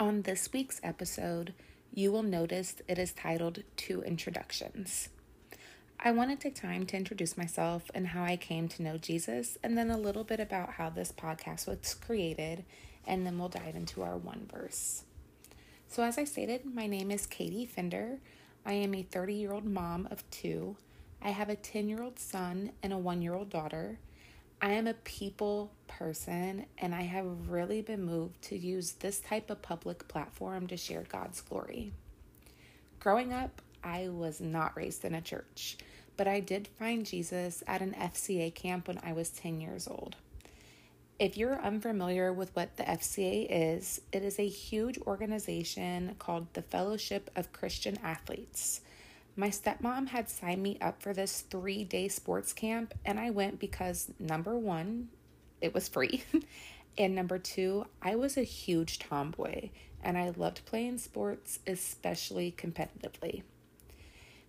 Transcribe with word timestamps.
On 0.00 0.22
this 0.22 0.52
week's 0.52 0.80
episode, 0.82 1.54
you 1.92 2.10
will 2.10 2.24
notice 2.24 2.74
it 2.88 2.98
is 2.98 3.12
titled 3.12 3.62
Two 3.76 4.02
Introductions. 4.02 5.08
I 6.00 6.10
want 6.10 6.30
to 6.30 6.36
take 6.36 6.56
time 6.56 6.84
to 6.86 6.96
introduce 6.96 7.38
myself 7.38 7.92
and 7.94 8.08
how 8.08 8.24
I 8.24 8.36
came 8.36 8.66
to 8.70 8.82
know 8.82 8.98
Jesus, 8.98 9.56
and 9.62 9.78
then 9.78 9.92
a 9.92 9.96
little 9.96 10.24
bit 10.24 10.40
about 10.40 10.70
how 10.70 10.90
this 10.90 11.12
podcast 11.12 11.68
was 11.68 11.94
created, 11.94 12.64
and 13.06 13.24
then 13.24 13.38
we'll 13.38 13.48
dive 13.48 13.76
into 13.76 14.02
our 14.02 14.16
one 14.16 14.48
verse. 14.52 15.04
So, 15.86 16.02
as 16.02 16.18
I 16.18 16.24
stated, 16.24 16.66
my 16.66 16.88
name 16.88 17.12
is 17.12 17.24
Katie 17.24 17.64
Fender. 17.64 18.18
I 18.66 18.72
am 18.72 18.96
a 18.96 19.04
30 19.04 19.34
year 19.34 19.52
old 19.52 19.64
mom 19.64 20.08
of 20.10 20.28
two. 20.32 20.76
I 21.22 21.30
have 21.30 21.48
a 21.48 21.54
10 21.54 21.88
year 21.88 22.02
old 22.02 22.18
son 22.18 22.72
and 22.82 22.92
a 22.92 22.98
one 22.98 23.22
year 23.22 23.34
old 23.34 23.48
daughter. 23.48 24.00
I 24.60 24.72
am 24.72 24.86
a 24.86 24.94
people 24.94 25.72
person 25.86 26.66
and 26.78 26.94
I 26.94 27.02
have 27.02 27.50
really 27.50 27.82
been 27.82 28.04
moved 28.04 28.42
to 28.42 28.58
use 28.58 28.92
this 28.92 29.20
type 29.20 29.50
of 29.50 29.62
public 29.62 30.08
platform 30.08 30.66
to 30.68 30.76
share 30.76 31.04
God's 31.08 31.40
glory. 31.40 31.92
Growing 33.00 33.32
up, 33.32 33.60
I 33.82 34.08
was 34.08 34.40
not 34.40 34.76
raised 34.76 35.04
in 35.04 35.14
a 35.14 35.20
church, 35.20 35.76
but 36.16 36.26
I 36.26 36.40
did 36.40 36.68
find 36.78 37.04
Jesus 37.04 37.62
at 37.66 37.82
an 37.82 37.92
FCA 37.92 38.54
camp 38.54 38.88
when 38.88 38.98
I 39.02 39.12
was 39.12 39.28
10 39.30 39.60
years 39.60 39.86
old. 39.86 40.16
If 41.18 41.36
you're 41.36 41.60
unfamiliar 41.60 42.32
with 42.32 42.54
what 42.56 42.76
the 42.76 42.82
FCA 42.82 43.46
is, 43.48 44.00
it 44.10 44.24
is 44.24 44.38
a 44.38 44.48
huge 44.48 44.98
organization 45.06 46.16
called 46.18 46.46
the 46.54 46.62
Fellowship 46.62 47.30
of 47.36 47.52
Christian 47.52 47.98
Athletes. 48.02 48.80
My 49.36 49.48
stepmom 49.48 50.08
had 50.08 50.28
signed 50.28 50.62
me 50.62 50.78
up 50.80 51.02
for 51.02 51.12
this 51.12 51.40
three 51.40 51.84
day 51.84 52.08
sports 52.08 52.52
camp, 52.52 52.94
and 53.04 53.18
I 53.18 53.30
went 53.30 53.58
because 53.58 54.12
number 54.18 54.56
one, 54.56 55.08
it 55.60 55.74
was 55.74 55.88
free, 55.88 56.22
and 56.98 57.14
number 57.14 57.38
two, 57.38 57.86
I 58.00 58.14
was 58.14 58.36
a 58.36 58.42
huge 58.42 58.98
tomboy 58.98 59.70
and 60.04 60.18
I 60.18 60.30
loved 60.36 60.66
playing 60.66 60.98
sports, 60.98 61.58
especially 61.66 62.54
competitively. 62.56 63.42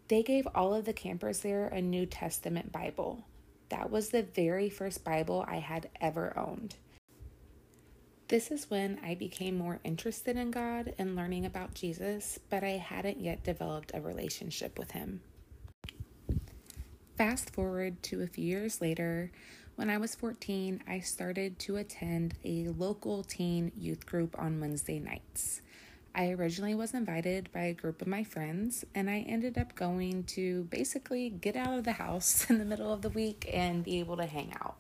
They 0.10 0.22
gave 0.22 0.48
all 0.54 0.76
of 0.76 0.86
the 0.86 0.94
campers 0.94 1.40
there 1.40 1.68
a 1.68 1.82
New 1.82 2.06
Testament 2.06 2.72
Bible. 2.72 3.26
That 3.70 3.90
was 3.90 4.10
the 4.10 4.22
very 4.22 4.70
first 4.70 5.04
Bible 5.04 5.44
I 5.48 5.58
had 5.58 5.90
ever 6.00 6.38
owned. 6.38 6.76
This 8.28 8.50
is 8.50 8.72
when 8.72 9.00
I 9.06 9.14
became 9.14 9.56
more 9.56 9.80
interested 9.84 10.36
in 10.36 10.50
God 10.50 10.96
and 10.98 11.16
learning 11.16 11.46
about 11.46 11.76
Jesus, 11.76 12.40
but 12.50 12.64
I 12.64 12.72
hadn't 12.72 13.20
yet 13.20 13.44
developed 13.44 13.92
a 13.94 14.02
relationship 14.02 14.80
with 14.80 14.92
Him. 14.92 15.22
Fast 17.16 17.52
forward 17.52 18.02
to 18.04 18.24
a 18.24 18.28
few 18.28 18.44
years 18.44 18.82
later, 18.82 19.32
when 19.76 19.92
I 19.92 20.00
was 20.00 20.16
14, 20.16 20.82
I 20.88 21.02
started 21.02 21.60
to 21.60 21.76
attend 21.76 22.34
a 22.44 22.70
local 22.70 23.24
teen 23.24 23.72
youth 23.78 24.08
group 24.08 24.36
on 24.40 24.60
Wednesday 24.60 24.98
nights. 24.98 25.62
I 26.16 26.32
originally 26.32 26.74
was 26.74 26.96
invited 26.96 27.52
by 27.52 27.66
a 27.66 27.74
group 27.74 28.02
of 28.02 28.08
my 28.08 28.24
friends, 28.24 28.86
and 28.96 29.08
I 29.08 29.20
ended 29.20 29.56
up 29.56 29.76
going 29.76 30.24
to 30.24 30.64
basically 30.72 31.30
get 31.30 31.56
out 31.56 31.78
of 31.78 31.84
the 31.84 31.92
house 31.92 32.46
in 32.50 32.58
the 32.58 32.66
middle 32.66 32.92
of 32.92 33.04
the 33.04 33.10
week 33.10 33.48
and 33.54 33.84
be 33.84 34.00
able 34.00 34.18
to 34.18 34.26
hang 34.26 34.52
out. 34.60 34.78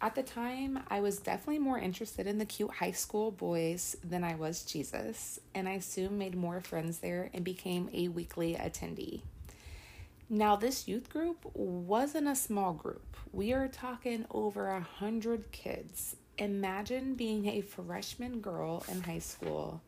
At 0.00 0.14
the 0.14 0.22
time, 0.22 0.80
I 0.88 1.00
was 1.00 1.18
definitely 1.18 1.58
more 1.58 1.78
interested 1.78 2.26
in 2.26 2.36
the 2.36 2.44
cute 2.44 2.70
high 2.70 2.92
school 2.92 3.30
boys 3.30 3.96
than 4.04 4.24
I 4.24 4.34
was 4.34 4.62
Jesus, 4.62 5.40
and 5.54 5.66
I 5.66 5.78
soon 5.78 6.18
made 6.18 6.36
more 6.36 6.60
friends 6.60 6.98
there 6.98 7.30
and 7.32 7.42
became 7.44 7.88
a 7.92 8.08
weekly 8.08 8.54
attendee. 8.54 9.22
Now, 10.28 10.54
this 10.56 10.86
youth 10.86 11.08
group 11.08 11.38
wasn't 11.54 12.28
a 12.28 12.36
small 12.36 12.74
group. 12.74 13.16
We 13.32 13.52
are 13.52 13.68
talking 13.68 14.26
over 14.30 14.68
a 14.68 14.80
hundred 14.80 15.50
kids. 15.50 16.16
Imagine 16.36 17.14
being 17.14 17.46
a 17.46 17.62
freshman 17.62 18.40
girl 18.40 18.84
in 18.88 19.02
high 19.02 19.20
school 19.20 19.80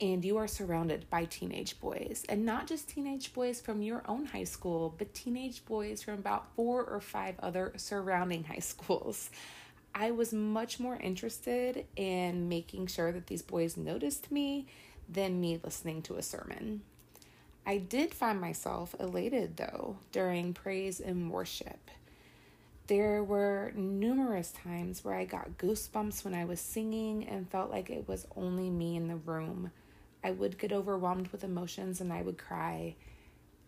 and 0.00 0.24
you 0.24 0.36
are 0.36 0.48
surrounded 0.48 1.08
by 1.10 1.24
teenage 1.24 1.78
boys 1.80 2.24
and 2.28 2.44
not 2.44 2.66
just 2.66 2.88
teenage 2.88 3.32
boys 3.32 3.60
from 3.60 3.82
your 3.82 4.02
own 4.06 4.26
high 4.26 4.44
school 4.44 4.94
but 4.98 5.14
teenage 5.14 5.64
boys 5.64 6.02
from 6.02 6.14
about 6.14 6.52
four 6.54 6.84
or 6.84 7.00
five 7.00 7.34
other 7.40 7.72
surrounding 7.76 8.44
high 8.44 8.58
schools. 8.58 9.30
I 9.94 10.10
was 10.10 10.32
much 10.32 10.80
more 10.80 10.96
interested 10.96 11.86
in 11.94 12.48
making 12.48 12.88
sure 12.88 13.12
that 13.12 13.28
these 13.28 13.42
boys 13.42 13.76
noticed 13.76 14.32
me 14.32 14.66
than 15.08 15.40
me 15.40 15.60
listening 15.62 16.02
to 16.02 16.16
a 16.16 16.22
sermon. 16.22 16.82
I 17.66 17.78
did 17.78 18.12
find 18.12 18.40
myself 18.40 18.94
elated 18.98 19.56
though 19.56 19.96
during 20.12 20.52
praise 20.52 21.00
and 21.00 21.30
worship. 21.30 21.90
There 22.86 23.24
were 23.24 23.72
numerous 23.74 24.52
times 24.52 25.02
where 25.02 25.14
I 25.14 25.24
got 25.24 25.56
goosebumps 25.56 26.22
when 26.22 26.34
I 26.34 26.44
was 26.44 26.60
singing 26.60 27.26
and 27.26 27.48
felt 27.48 27.70
like 27.70 27.88
it 27.88 28.06
was 28.06 28.26
only 28.36 28.68
me 28.68 28.96
in 28.96 29.08
the 29.08 29.16
room. 29.16 29.70
I 30.24 30.30
would 30.30 30.58
get 30.58 30.72
overwhelmed 30.72 31.28
with 31.28 31.44
emotions 31.44 32.00
and 32.00 32.10
I 32.12 32.22
would 32.22 32.38
cry. 32.38 32.96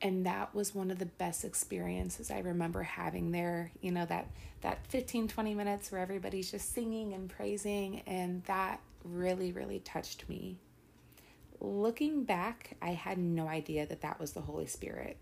And 0.01 0.25
that 0.27 0.55
was 0.55 0.75
one 0.75 0.91
of 0.91 0.99
the 0.99 1.07
best 1.07 1.45
experiences 1.45 2.31
I 2.31 2.41
remember 2.41 2.83
having 2.83 3.31
there. 3.31 3.71
You 3.83 3.93
know, 3.93 4.07
that, 4.07 4.31
that 4.63 4.87
15, 4.89 5.29
20 5.29 5.55
minutes 5.55 5.93
where 5.93 6.01
everybody's 6.01 6.51
just 6.51 6.73
singing 6.73 7.13
and 7.13 7.29
praising. 7.29 8.01
And 8.07 8.43
that 8.45 8.81
really, 9.05 9.53
really 9.53 9.81
touched 9.81 10.29
me. 10.29 10.57
Looking 11.61 12.25
back, 12.25 12.77
I 12.81 12.91
had 12.91 13.19
no 13.19 13.49
idea 13.49 13.87
that 13.87 14.01
that 14.01 14.19
was 14.19 14.33
the 14.33 14.41
Holy 14.41 14.67
Spirit. 14.67 15.19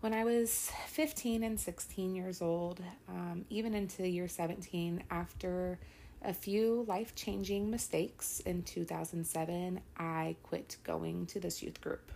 When 0.00 0.14
I 0.14 0.24
was 0.24 0.70
15 0.88 1.44
and 1.44 1.60
16 1.60 2.14
years 2.14 2.42
old, 2.42 2.80
um, 3.08 3.44
even 3.50 3.74
into 3.74 4.06
year 4.06 4.26
17, 4.26 5.04
after 5.10 5.78
a 6.24 6.32
few 6.32 6.84
life 6.88 7.14
changing 7.14 7.70
mistakes 7.70 8.40
in 8.40 8.62
2007, 8.62 9.80
I 9.96 10.36
quit 10.42 10.76
going 10.84 11.26
to 11.26 11.40
this 11.40 11.62
youth 11.62 11.80
group. 11.80 12.12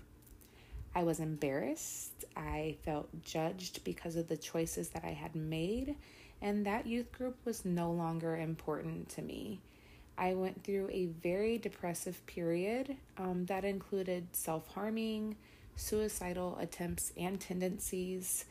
I 0.95 1.03
was 1.03 1.21
embarrassed. 1.21 2.25
I 2.37 2.77
felt 2.85 3.09
judged 3.23 3.85
because 3.85 4.17
of 4.17 4.29
the 4.29 4.37
choices 4.37 4.91
that 4.91 5.05
I 5.05 5.11
had 5.13 5.35
made, 5.35 5.97
and 6.41 6.65
that 6.67 6.87
youth 6.87 7.13
group 7.13 7.37
was 7.45 7.65
no 7.65 7.91
longer 7.91 8.37
important 8.37 9.09
to 9.11 9.23
me. 9.23 9.61
I 10.17 10.35
went 10.35 10.65
through 10.65 10.89
a 10.91 11.07
very 11.07 11.59
depressive 11.59 12.25
period 12.27 12.97
um, 13.19 13.45
that 13.47 13.65
included 13.65 14.29
self 14.33 14.69
harming, 14.69 15.37
suicidal 15.75 16.57
attempts, 16.59 17.13
and 17.19 17.39
tendencies 17.39 18.47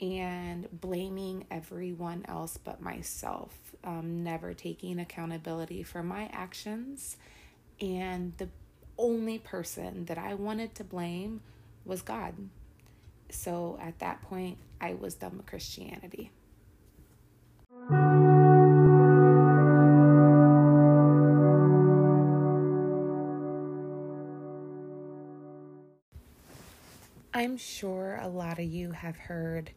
and 0.00 0.68
blaming 0.80 1.44
everyone 1.50 2.24
else 2.26 2.58
but 2.62 2.80
myself, 2.80 3.54
um, 3.84 4.24
never 4.24 4.54
taking 4.54 4.98
accountability 4.98 5.82
for 5.82 6.02
my 6.02 6.30
actions. 6.32 7.16
And 7.80 8.32
the 8.38 8.48
only 8.96 9.38
person 9.38 10.06
that 10.06 10.18
I 10.18 10.34
wanted 10.34 10.74
to 10.76 10.84
blame 10.84 11.42
was 11.84 12.02
God. 12.02 12.34
So 13.30 13.78
at 13.80 13.98
that 13.98 14.22
point, 14.22 14.58
I 14.80 14.94
was 14.94 15.14
done 15.14 15.36
with 15.36 15.46
Christianity. 15.46 16.30
I'm 27.32 27.56
sure 27.56 28.18
a 28.20 28.28
lot 28.28 28.58
of 28.58 28.64
you 28.64 28.90
have 28.90 29.16
heard 29.16 29.70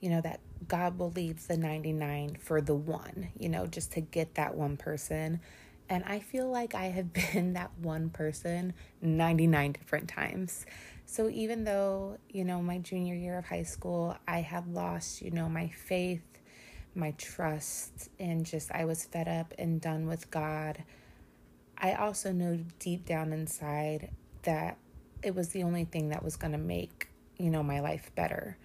you 0.00 0.10
know, 0.10 0.20
that 0.20 0.40
God 0.68 0.98
will 0.98 1.10
leave 1.10 1.46
the 1.46 1.56
99 1.56 2.36
for 2.40 2.60
the 2.60 2.74
one, 2.74 3.28
you 3.38 3.48
know, 3.48 3.66
just 3.66 3.92
to 3.92 4.00
get 4.00 4.34
that 4.34 4.54
one 4.54 4.76
person. 4.76 5.40
And 5.88 6.04
I 6.04 6.18
feel 6.18 6.50
like 6.50 6.74
I 6.74 6.86
have 6.86 7.12
been 7.32 7.54
that 7.54 7.70
one 7.80 8.10
person 8.10 8.74
99 9.00 9.72
different 9.72 10.08
times. 10.08 10.66
So 11.06 11.28
even 11.30 11.64
though, 11.64 12.18
you 12.28 12.44
know, 12.44 12.60
my 12.60 12.78
junior 12.78 13.14
year 13.14 13.38
of 13.38 13.46
high 13.46 13.62
school, 13.62 14.16
I 14.26 14.40
had 14.40 14.66
lost, 14.66 15.22
you 15.22 15.30
know, 15.30 15.48
my 15.48 15.68
faith, 15.68 16.24
my 16.94 17.12
trust, 17.12 18.10
and 18.18 18.44
just 18.44 18.72
I 18.72 18.84
was 18.84 19.04
fed 19.04 19.28
up 19.28 19.54
and 19.56 19.80
done 19.80 20.06
with 20.06 20.30
God, 20.30 20.82
I 21.78 21.92
also 21.92 22.32
know 22.32 22.58
deep 22.78 23.04
down 23.04 23.32
inside 23.32 24.10
that 24.42 24.78
it 25.22 25.34
was 25.34 25.50
the 25.50 25.62
only 25.62 25.84
thing 25.84 26.08
that 26.08 26.22
was 26.22 26.36
going 26.36 26.52
to 26.52 26.58
make, 26.58 27.08
you 27.38 27.50
know, 27.50 27.62
my 27.62 27.80
life 27.80 28.10
better. 28.14 28.56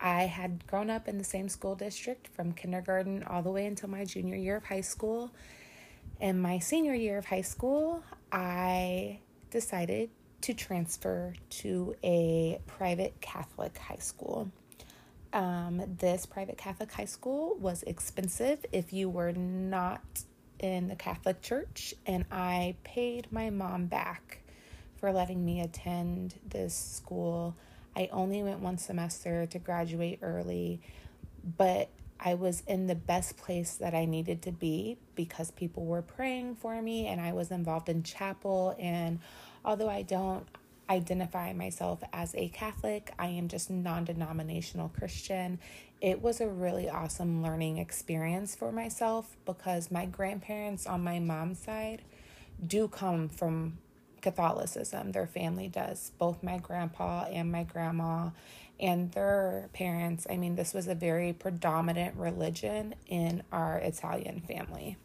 I 0.00 0.22
had 0.22 0.66
grown 0.66 0.90
up 0.90 1.08
in 1.08 1.18
the 1.18 1.24
same 1.24 1.48
school 1.48 1.74
district 1.74 2.28
from 2.28 2.52
kindergarten 2.52 3.24
all 3.24 3.42
the 3.42 3.50
way 3.50 3.66
until 3.66 3.88
my 3.88 4.04
junior 4.04 4.36
year 4.36 4.56
of 4.56 4.64
high 4.64 4.80
school. 4.80 5.30
In 6.20 6.40
my 6.40 6.58
senior 6.58 6.94
year 6.94 7.18
of 7.18 7.26
high 7.26 7.42
school, 7.42 8.02
I 8.30 9.20
decided 9.50 10.10
to 10.42 10.54
transfer 10.54 11.34
to 11.50 11.96
a 12.04 12.60
private 12.66 13.20
Catholic 13.20 13.76
high 13.78 13.96
school. 13.96 14.50
Um, 15.32 15.82
this 15.98 16.26
private 16.26 16.56
Catholic 16.56 16.92
high 16.92 17.04
school 17.04 17.56
was 17.56 17.82
expensive 17.82 18.64
if 18.72 18.92
you 18.92 19.08
were 19.08 19.32
not 19.32 20.02
in 20.58 20.88
the 20.88 20.96
Catholic 20.96 21.42
Church, 21.42 21.94
and 22.06 22.24
I 22.30 22.76
paid 22.84 23.30
my 23.30 23.50
mom 23.50 23.86
back 23.86 24.40
for 24.96 25.12
letting 25.12 25.44
me 25.44 25.60
attend 25.60 26.34
this 26.48 26.74
school 26.74 27.56
I 27.98 28.08
only 28.12 28.44
went 28.44 28.60
one 28.60 28.78
semester 28.78 29.46
to 29.46 29.58
graduate 29.58 30.20
early, 30.22 30.80
but 31.56 31.90
I 32.20 32.34
was 32.34 32.62
in 32.68 32.86
the 32.86 32.94
best 32.94 33.36
place 33.36 33.74
that 33.76 33.92
I 33.92 34.04
needed 34.04 34.42
to 34.42 34.52
be 34.52 34.98
because 35.16 35.50
people 35.50 35.84
were 35.84 36.02
praying 36.02 36.54
for 36.54 36.80
me 36.80 37.08
and 37.08 37.20
I 37.20 37.32
was 37.32 37.50
involved 37.50 37.88
in 37.88 38.04
chapel. 38.04 38.76
And 38.78 39.18
although 39.64 39.88
I 39.88 40.02
don't 40.02 40.46
identify 40.88 41.52
myself 41.52 41.98
as 42.12 42.36
a 42.36 42.48
Catholic, 42.50 43.12
I 43.18 43.26
am 43.26 43.48
just 43.48 43.68
non 43.68 44.04
denominational 44.04 44.90
Christian. 44.90 45.58
It 46.00 46.22
was 46.22 46.40
a 46.40 46.48
really 46.48 46.88
awesome 46.88 47.42
learning 47.42 47.78
experience 47.78 48.54
for 48.54 48.70
myself 48.70 49.36
because 49.44 49.90
my 49.90 50.06
grandparents 50.06 50.86
on 50.86 51.02
my 51.02 51.18
mom's 51.18 51.58
side 51.58 52.02
do 52.64 52.86
come 52.86 53.28
from 53.28 53.78
Catholicism. 54.20 55.12
Their 55.12 55.26
family 55.26 55.68
does, 55.68 56.12
both 56.18 56.42
my 56.42 56.58
grandpa 56.58 57.24
and 57.24 57.50
my 57.50 57.64
grandma 57.64 58.30
and 58.80 59.10
their 59.12 59.68
parents. 59.72 60.26
I 60.30 60.36
mean, 60.36 60.56
this 60.56 60.72
was 60.72 60.86
a 60.86 60.94
very 60.94 61.32
predominant 61.32 62.16
religion 62.16 62.94
in 63.06 63.42
our 63.52 63.78
Italian 63.78 64.40
family. 64.40 64.96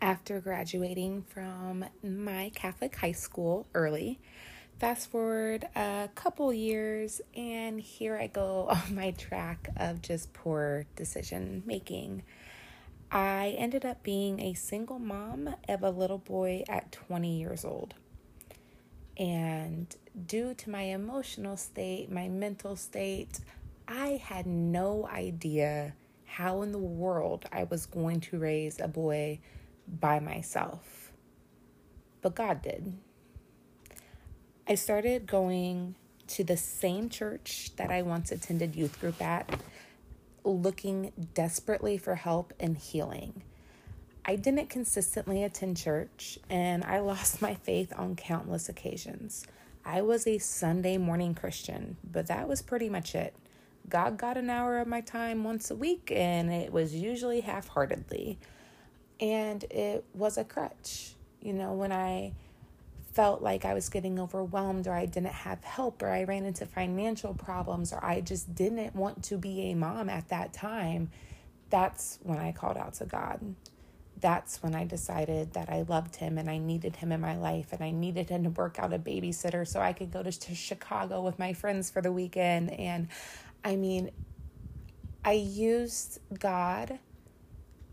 After 0.00 0.40
graduating 0.40 1.22
from 1.22 1.84
my 2.02 2.52
Catholic 2.54 2.94
high 2.96 3.12
school 3.12 3.66
early, 3.74 4.20
fast 4.78 5.10
forward 5.10 5.66
a 5.74 6.08
couple 6.14 6.52
years, 6.52 7.20
and 7.36 7.80
here 7.80 8.16
I 8.16 8.28
go 8.28 8.68
on 8.70 8.94
my 8.94 9.10
track 9.12 9.68
of 9.76 10.02
just 10.02 10.32
poor 10.32 10.86
decision 10.94 11.62
making. 11.66 12.22
I 13.10 13.54
ended 13.56 13.86
up 13.86 14.02
being 14.02 14.40
a 14.40 14.54
single 14.54 14.98
mom 14.98 15.54
of 15.68 15.82
a 15.82 15.90
little 15.90 16.18
boy 16.18 16.64
at 16.68 16.92
20 16.92 17.38
years 17.38 17.64
old. 17.64 17.94
And 19.16 19.94
due 20.26 20.54
to 20.54 20.70
my 20.70 20.82
emotional 20.82 21.56
state, 21.56 22.10
my 22.10 22.28
mental 22.28 22.76
state, 22.76 23.40
I 23.86 24.20
had 24.22 24.46
no 24.46 25.08
idea 25.10 25.94
how 26.26 26.62
in 26.62 26.72
the 26.72 26.78
world 26.78 27.46
I 27.50 27.64
was 27.64 27.86
going 27.86 28.20
to 28.20 28.38
raise 28.38 28.78
a 28.78 28.88
boy 28.88 29.40
by 29.88 30.20
myself. 30.20 31.10
But 32.20 32.34
God 32.34 32.62
did. 32.62 32.92
I 34.68 34.74
started 34.74 35.26
going 35.26 35.94
to 36.28 36.44
the 36.44 36.58
same 36.58 37.08
church 37.08 37.72
that 37.76 37.90
I 37.90 38.02
once 38.02 38.30
attended 38.30 38.76
youth 38.76 39.00
group 39.00 39.20
at, 39.22 39.48
looking 40.56 41.12
desperately 41.34 41.98
for 41.98 42.14
help 42.14 42.52
and 42.58 42.76
healing. 42.76 43.42
I 44.24 44.36
didn't 44.36 44.68
consistently 44.68 45.42
attend 45.42 45.76
church 45.76 46.38
and 46.50 46.84
I 46.84 47.00
lost 47.00 47.42
my 47.42 47.54
faith 47.54 47.92
on 47.96 48.16
countless 48.16 48.68
occasions. 48.68 49.46
I 49.84 50.02
was 50.02 50.26
a 50.26 50.38
Sunday 50.38 50.98
morning 50.98 51.34
Christian, 51.34 51.96
but 52.04 52.26
that 52.26 52.46
was 52.46 52.60
pretty 52.60 52.90
much 52.90 53.14
it. 53.14 53.34
God 53.88 54.18
got 54.18 54.36
an 54.36 54.50
hour 54.50 54.78
of 54.78 54.86
my 54.86 55.00
time 55.00 55.44
once 55.44 55.70
a 55.70 55.74
week, 55.74 56.12
and 56.14 56.52
it 56.52 56.70
was 56.72 56.94
usually 56.94 57.40
half 57.40 57.68
heartedly. 57.68 58.38
And 59.18 59.64
it 59.64 60.04
was 60.12 60.36
a 60.36 60.44
crutch. 60.44 61.14
You 61.40 61.54
know, 61.54 61.72
when 61.72 61.90
I 61.90 62.34
felt 63.18 63.42
like 63.42 63.64
I 63.64 63.74
was 63.74 63.88
getting 63.88 64.20
overwhelmed, 64.20 64.86
or 64.86 64.92
I 64.92 65.04
didn't 65.04 65.32
have 65.32 65.64
help, 65.64 66.02
or 66.02 66.08
I 66.08 66.22
ran 66.22 66.44
into 66.44 66.64
financial 66.66 67.34
problems, 67.34 67.92
or 67.92 67.98
I 68.04 68.20
just 68.20 68.54
didn't 68.54 68.94
want 68.94 69.24
to 69.24 69.36
be 69.36 69.72
a 69.72 69.74
mom 69.74 70.08
at 70.08 70.28
that 70.28 70.52
time, 70.52 71.10
that's 71.68 72.20
when 72.22 72.38
I 72.38 72.52
called 72.52 72.76
out 72.76 72.94
to 72.94 73.06
God 73.06 73.40
that's 74.20 74.62
when 74.64 74.74
I 74.74 74.84
decided 74.84 75.52
that 75.52 75.68
I 75.70 75.82
loved 75.82 76.16
him 76.16 76.38
and 76.38 76.50
I 76.50 76.58
needed 76.58 76.96
him 76.96 77.12
in 77.12 77.20
my 77.20 77.36
life 77.36 77.72
and 77.72 77.82
I 77.82 77.92
needed 77.92 78.28
him 78.28 78.42
to 78.44 78.50
work 78.50 78.80
out 78.80 78.92
a 78.92 78.98
babysitter 78.98 79.66
so 79.66 79.80
I 79.80 79.92
could 79.92 80.10
go 80.10 80.24
to, 80.24 80.32
to 80.32 80.54
Chicago 80.56 81.22
with 81.22 81.38
my 81.38 81.52
friends 81.52 81.88
for 81.88 82.02
the 82.02 82.10
weekend. 82.10 82.72
And 82.72 83.06
I 83.64 83.76
mean, 83.76 84.10
I 85.24 85.34
used 85.34 86.18
God 86.36 86.98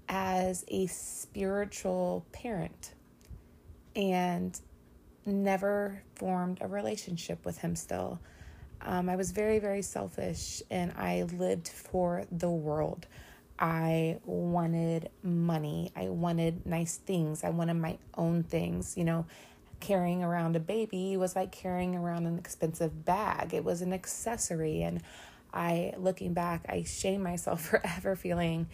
as 0.09 0.65
a 0.67 0.87
spiritual 0.87 2.25
parent 2.31 2.93
and 3.95 4.59
never 5.25 6.01
formed 6.15 6.59
a 6.61 6.67
relationship 6.67 7.45
with 7.45 7.59
him 7.59 7.75
still. 7.75 8.19
Um, 8.81 9.09
I 9.09 9.15
was 9.15 9.31
very, 9.31 9.59
very 9.59 9.81
selfish 9.81 10.61
and 10.69 10.91
I 10.97 11.23
lived 11.23 11.67
for 11.67 12.25
the 12.31 12.49
world. 12.49 13.07
I 13.57 14.19
wanted 14.25 15.09
money. 15.23 15.91
I 15.95 16.09
wanted 16.09 16.65
nice 16.65 16.97
things. 16.97 17.43
I 17.43 17.49
wanted 17.49 17.75
my 17.75 17.97
own 18.15 18.43
things. 18.43 18.97
You 18.97 19.05
know, 19.05 19.25
carrying 19.79 20.23
around 20.23 20.55
a 20.55 20.59
baby 20.59 21.17
was 21.17 21.35
like 21.35 21.51
carrying 21.51 21.95
around 21.95 22.25
an 22.25 22.37
expensive 22.37 23.05
bag, 23.05 23.53
it 23.53 23.63
was 23.63 23.81
an 23.81 23.93
accessory. 23.93 24.81
And 24.81 25.01
I, 25.53 25.93
looking 25.97 26.33
back, 26.33 26.65
I 26.67 26.83
shame 26.83 27.23
myself 27.23 27.61
for 27.69 27.81
ever 27.97 28.15
feeling 28.15 28.67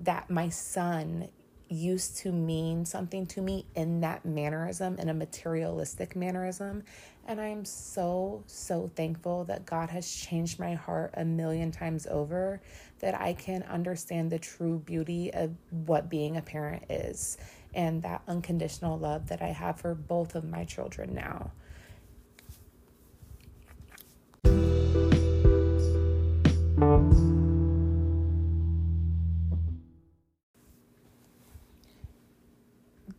that 0.00 0.30
my 0.30 0.48
son 0.48 1.28
used 1.68 2.18
to 2.18 2.32
mean 2.32 2.84
something 2.84 3.26
to 3.26 3.42
me 3.42 3.66
in 3.74 4.00
that 4.00 4.24
mannerism, 4.24 4.98
in 4.98 5.08
a 5.08 5.14
materialistic 5.14 6.16
mannerism. 6.16 6.82
And 7.26 7.40
I'm 7.40 7.64
so, 7.64 8.42
so 8.46 8.90
thankful 8.96 9.44
that 9.44 9.66
God 9.66 9.90
has 9.90 10.10
changed 10.10 10.58
my 10.58 10.74
heart 10.74 11.12
a 11.14 11.24
million 11.24 11.70
times 11.70 12.06
over 12.06 12.60
that 13.00 13.20
I 13.20 13.34
can 13.34 13.62
understand 13.64 14.30
the 14.30 14.38
true 14.38 14.78
beauty 14.78 15.32
of 15.32 15.52
what 15.70 16.08
being 16.08 16.36
a 16.36 16.42
parent 16.42 16.84
is 16.90 17.36
and 17.74 18.02
that 18.02 18.22
unconditional 18.26 18.98
love 18.98 19.28
that 19.28 19.42
I 19.42 19.48
have 19.48 19.78
for 19.78 19.94
both 19.94 20.34
of 20.34 20.44
my 20.44 20.64
children 20.64 21.14
now. 21.14 21.52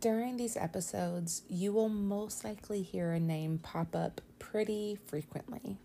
During 0.00 0.38
these 0.38 0.56
episodes, 0.56 1.42
you 1.50 1.74
will 1.74 1.90
most 1.90 2.42
likely 2.42 2.80
hear 2.80 3.12
a 3.12 3.20
name 3.20 3.58
pop 3.58 3.94
up 3.94 4.22
pretty 4.38 4.98
frequently. 5.08 5.76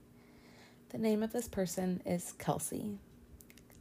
The 0.91 0.97
name 0.97 1.21
of 1.21 1.33
this 1.33 1.50
person 1.50 2.01
is 2.06 2.31
Kelsey. 2.39 2.97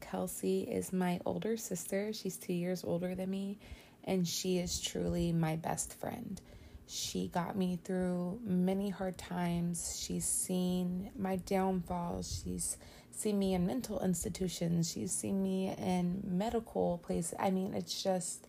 Kelsey 0.00 0.62
is 0.62 0.92
my 0.92 1.20
older 1.25 1.56
sister. 1.56 2.12
She's 2.12 2.36
two 2.36 2.52
years 2.52 2.82
older 2.82 3.14
than 3.14 3.31
me, 3.31 3.58
and 4.02 4.26
she 4.26 4.58
is 4.58 4.81
truly 4.81 5.31
my 5.31 5.54
best 5.54 5.94
friend. 6.00 6.40
She 6.88 7.28
got 7.28 7.56
me 7.56 7.78
through 7.84 8.40
many 8.42 8.90
hard 8.90 9.16
times. 9.16 10.02
She's 10.04 10.25
seen 10.25 11.12
my 11.16 11.36
downfalls. 11.36 12.42
She's 12.42 12.76
seen 13.12 13.38
me 13.38 13.54
in 13.54 13.69
mental 13.69 14.02
institutions. 14.02 14.90
She's 14.90 15.12
seen 15.12 15.40
me 15.40 15.72
in 15.78 16.22
medical 16.25 16.98
places. 17.04 17.34
I 17.38 17.52
mean, 17.52 17.72
it's 17.72 18.02
just 18.02 18.48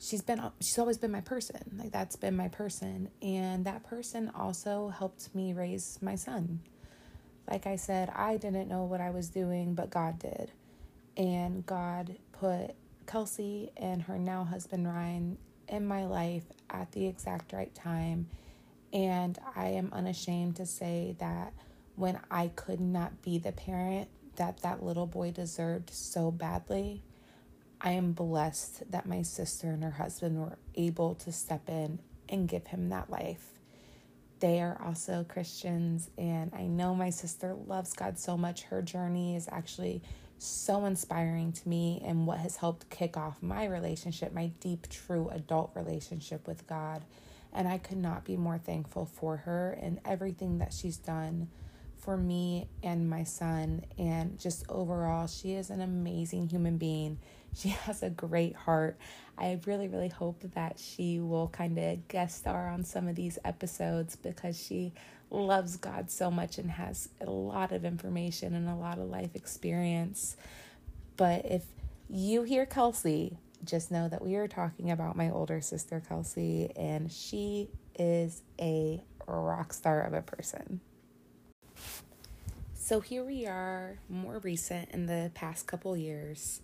she's 0.00 0.22
been 0.22 0.42
she's 0.60 0.78
always 0.78 0.98
been 0.98 1.12
my 1.12 1.20
person. 1.20 1.60
Like 1.76 1.92
that's 1.92 2.16
been 2.16 2.36
my 2.36 2.48
person. 2.48 3.10
And 3.22 3.66
that 3.66 3.84
person 3.84 4.32
also 4.34 4.88
helped 4.88 5.32
me 5.34 5.52
raise 5.52 5.98
my 6.00 6.16
son. 6.16 6.60
Like 7.48 7.66
i 7.66 7.76
said 7.76 8.10
i 8.14 8.36
didn't 8.36 8.68
know 8.68 8.84
what 8.84 9.00
i 9.00 9.10
was 9.10 9.28
doing 9.28 9.74
but 9.74 9.90
god 9.90 10.18
did. 10.18 10.50
And 11.16 11.64
god 11.66 12.16
put 12.32 12.74
kelsey 13.06 13.70
and 13.76 14.02
her 14.02 14.18
now 14.18 14.44
husband 14.44 14.86
ryan 14.86 15.36
in 15.68 15.86
my 15.86 16.06
life 16.06 16.44
at 16.70 16.90
the 16.92 17.06
exact 17.06 17.52
right 17.52 17.74
time. 17.74 18.28
And 18.92 19.38
i 19.54 19.66
am 19.68 19.90
unashamed 19.92 20.56
to 20.56 20.66
say 20.66 21.16
that 21.18 21.52
when 21.96 22.18
i 22.30 22.48
could 22.48 22.80
not 22.80 23.22
be 23.22 23.38
the 23.38 23.52
parent 23.52 24.08
that 24.36 24.62
that 24.62 24.82
little 24.82 25.06
boy 25.06 25.32
deserved 25.32 25.90
so 25.90 26.30
badly 26.30 27.02
I 27.80 27.92
am 27.92 28.12
blessed 28.12 28.90
that 28.90 29.06
my 29.06 29.22
sister 29.22 29.68
and 29.68 29.82
her 29.82 29.90
husband 29.90 30.38
were 30.38 30.58
able 30.74 31.14
to 31.16 31.32
step 31.32 31.68
in 31.68 31.98
and 32.28 32.48
give 32.48 32.66
him 32.66 32.90
that 32.90 33.08
life. 33.08 33.46
They 34.40 34.60
are 34.60 34.80
also 34.84 35.24
Christians, 35.28 36.10
and 36.18 36.52
I 36.54 36.66
know 36.66 36.94
my 36.94 37.10
sister 37.10 37.54
loves 37.54 37.92
God 37.92 38.18
so 38.18 38.36
much. 38.36 38.62
Her 38.62 38.82
journey 38.82 39.34
is 39.36 39.48
actually 39.50 40.02
so 40.38 40.84
inspiring 40.86 41.52
to 41.52 41.68
me 41.68 42.02
and 42.04 42.26
what 42.26 42.38
has 42.38 42.56
helped 42.56 42.88
kick 42.90 43.16
off 43.16 43.42
my 43.42 43.66
relationship, 43.66 44.32
my 44.32 44.46
deep, 44.60 44.88
true 44.88 45.28
adult 45.30 45.70
relationship 45.74 46.46
with 46.46 46.66
God. 46.66 47.02
And 47.52 47.66
I 47.66 47.78
could 47.78 47.98
not 47.98 48.24
be 48.24 48.36
more 48.36 48.58
thankful 48.58 49.06
for 49.06 49.38
her 49.38 49.78
and 49.80 50.00
everything 50.04 50.58
that 50.58 50.72
she's 50.72 50.96
done 50.96 51.48
for 51.98 52.16
me 52.16 52.68
and 52.82 53.10
my 53.10 53.24
son. 53.24 53.84
And 53.98 54.38
just 54.38 54.64
overall, 54.68 55.26
she 55.26 55.52
is 55.52 55.68
an 55.68 55.80
amazing 55.80 56.48
human 56.48 56.78
being 56.78 57.18
she 57.54 57.68
has 57.86 58.02
a 58.02 58.10
great 58.10 58.54
heart. 58.54 58.98
I 59.38 59.58
really, 59.66 59.88
really 59.88 60.08
hope 60.08 60.42
that 60.54 60.78
she 60.78 61.18
will 61.18 61.48
kind 61.48 61.78
of 61.78 62.08
guest 62.08 62.38
star 62.38 62.68
on 62.68 62.84
some 62.84 63.08
of 63.08 63.16
these 63.16 63.38
episodes 63.44 64.16
because 64.16 64.60
she 64.60 64.92
loves 65.30 65.76
God 65.76 66.10
so 66.10 66.30
much 66.30 66.58
and 66.58 66.70
has 66.70 67.08
a 67.20 67.30
lot 67.30 67.72
of 67.72 67.84
information 67.84 68.54
and 68.54 68.68
a 68.68 68.74
lot 68.74 68.98
of 68.98 69.08
life 69.08 69.34
experience. 69.34 70.36
But 71.16 71.46
if 71.46 71.64
you 72.08 72.42
hear 72.42 72.66
Kelsey, 72.66 73.38
just 73.64 73.90
know 73.90 74.08
that 74.08 74.22
we 74.22 74.36
are 74.36 74.48
talking 74.48 74.90
about 74.90 75.16
my 75.16 75.30
older 75.30 75.60
sister, 75.60 76.02
Kelsey, 76.06 76.72
and 76.76 77.10
she 77.10 77.68
is 77.98 78.42
a 78.60 79.02
rock 79.26 79.72
star 79.72 80.02
of 80.02 80.12
a 80.12 80.22
person. 80.22 80.80
So 82.74 83.00
here 83.00 83.22
we 83.24 83.46
are, 83.46 83.98
more 84.08 84.38
recent 84.38 84.90
in 84.90 85.06
the 85.06 85.30
past 85.34 85.66
couple 85.66 85.96
years. 85.96 86.60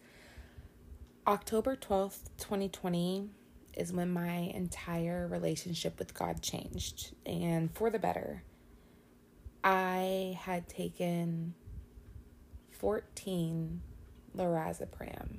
October 1.27 1.75
12th, 1.75 2.29
2020 2.39 3.29
is 3.75 3.93
when 3.93 4.13
my 4.13 4.53
entire 4.55 5.27
relationship 5.27 5.99
with 5.99 6.15
God 6.15 6.41
changed 6.41 7.17
and 7.27 7.69
for 7.75 7.91
the 7.91 7.99
better. 7.99 8.45
I 9.65 10.39
had 10.41 10.69
taken 10.69 11.55
14 12.79 13.83
lorazepam. 14.37 15.39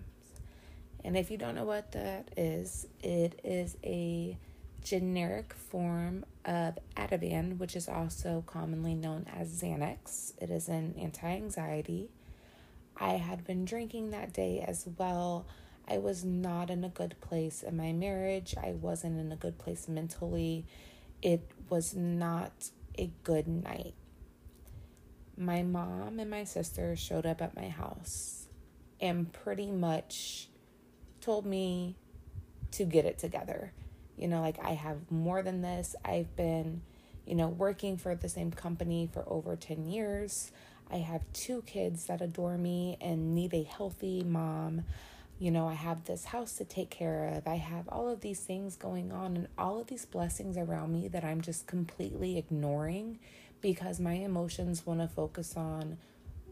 And 1.05 1.17
if 1.17 1.31
you 1.31 1.37
don't 1.37 1.55
know 1.55 1.63
what 1.63 1.93
that 1.93 2.31
is, 2.35 2.85
it 3.01 3.39
is 3.45 3.77
a 3.81 4.37
generic 4.83 5.53
form 5.53 6.25
of 6.43 6.77
Ativan, 6.97 7.59
which 7.59 7.77
is 7.77 7.87
also 7.87 8.43
commonly 8.45 8.93
known 8.93 9.25
as 9.33 9.61
Xanax. 9.61 10.33
It 10.41 10.49
is 10.49 10.67
an 10.67 10.95
anti 10.99 11.27
anxiety. 11.29 12.09
I 12.97 13.13
had 13.13 13.45
been 13.45 13.63
drinking 13.63 14.11
that 14.11 14.33
day 14.33 14.65
as 14.67 14.85
well. 14.97 15.45
I 15.87 15.97
was 15.97 16.23
not 16.23 16.69
in 16.69 16.83
a 16.83 16.89
good 16.89 17.15
place 17.21 17.63
in 17.63 17.77
my 17.77 17.93
marriage. 17.93 18.55
I 18.61 18.71
wasn't 18.71 19.19
in 19.19 19.31
a 19.31 19.35
good 19.35 19.57
place 19.57 19.87
mentally. 19.87 20.65
It 21.21 21.49
was 21.69 21.95
not 21.95 22.71
a 22.97 23.11
good 23.23 23.47
night. 23.47 23.93
My 25.37 25.63
mom 25.63 26.19
and 26.19 26.29
my 26.29 26.43
sister 26.43 26.95
showed 26.95 27.25
up 27.25 27.41
at 27.41 27.55
my 27.55 27.69
house 27.69 28.47
and 28.99 29.31
pretty 29.31 29.71
much 29.71 30.49
told 31.21 31.45
me 31.45 31.95
to 32.71 32.83
get 32.83 33.05
it 33.05 33.17
together 33.19 33.71
you 34.17 34.27
know, 34.27 34.41
like 34.41 34.57
I 34.61 34.71
have 34.71 35.11
more 35.11 35.43
than 35.43 35.61
this. 35.61 35.95
I've 36.03 36.35
been, 36.35 36.81
you 37.25 37.35
know, 37.35 37.47
working 37.47 37.97
for 37.97 38.15
the 38.15 38.27
same 38.27 38.51
company 38.51 39.07
for 39.13 39.23
over 39.27 39.55
10 39.55 39.85
years. 39.85 40.51
I 40.89 40.97
have 40.97 41.21
two 41.33 41.61
kids 41.63 42.07
that 42.07 42.21
adore 42.21 42.57
me 42.57 42.97
and 42.99 43.35
need 43.35 43.53
a 43.53 43.63
healthy 43.63 44.23
mom. 44.23 44.83
You 45.39 45.51
know, 45.51 45.67
I 45.67 45.75
have 45.75 46.05
this 46.05 46.25
house 46.25 46.53
to 46.53 46.65
take 46.65 46.89
care 46.89 47.31
of. 47.35 47.47
I 47.47 47.55
have 47.55 47.87
all 47.89 48.09
of 48.09 48.21
these 48.21 48.39
things 48.39 48.75
going 48.75 49.11
on 49.11 49.37
and 49.37 49.47
all 49.57 49.79
of 49.79 49.87
these 49.87 50.05
blessings 50.05 50.57
around 50.57 50.91
me 50.91 51.07
that 51.09 51.23
I'm 51.23 51.41
just 51.41 51.67
completely 51.67 52.39
ignoring 52.39 53.19
because 53.61 53.99
my 53.99 54.13
emotions 54.13 54.85
want 54.85 54.99
to 55.01 55.07
focus 55.07 55.55
on 55.55 55.97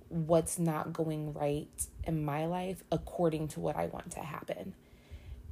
what's 0.10 0.60
not 0.60 0.94
going 0.94 1.34
right 1.34 1.88
in 2.04 2.24
my 2.24 2.46
life 2.46 2.84
according 2.92 3.48
to 3.50 3.60
what 3.60 3.76
I 3.76 3.88
want 3.88 4.12
to 4.12 4.20
happen. 4.20 4.76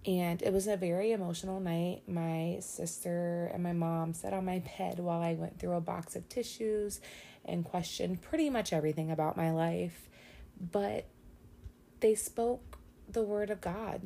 And 0.06 0.42
it 0.42 0.54
was 0.54 0.68
a 0.68 0.78
very 0.78 1.12
emotional 1.12 1.60
night. 1.60 2.04
My 2.08 2.58
sister 2.60 3.50
and 3.52 3.64
my 3.64 3.74
mom 3.74 4.14
sat 4.14 4.34
on 4.34 4.46
my 4.46 4.60
bed 4.78 5.00
while 5.00 5.22
I 5.22 5.34
went 5.34 5.60
through 5.60 5.74
a 5.74 5.82
box 5.82 6.16
of 6.16 6.30
tissues 6.30 7.02
and 7.46 7.66
questioned 7.66 8.22
pretty 8.22 8.50
much 8.52 8.74
everything 8.74 9.10
about 9.10 9.38
my 9.38 9.52
life. 9.52 10.08
But 10.72 11.06
they 12.02 12.16
spoke 12.16 12.78
the 13.14 13.24
word 13.24 13.50
of 13.50 13.62
God. 13.62 14.02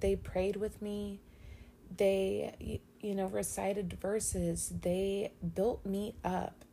They 0.00 0.16
prayed 0.16 0.56
with 0.56 0.80
me. 0.80 1.20
They, 1.96 2.80
you 3.00 3.14
know, 3.14 3.26
recited 3.26 3.98
verses. 4.00 4.72
They 4.82 5.32
built 5.54 5.84
me 5.84 6.14
up. 6.24 6.64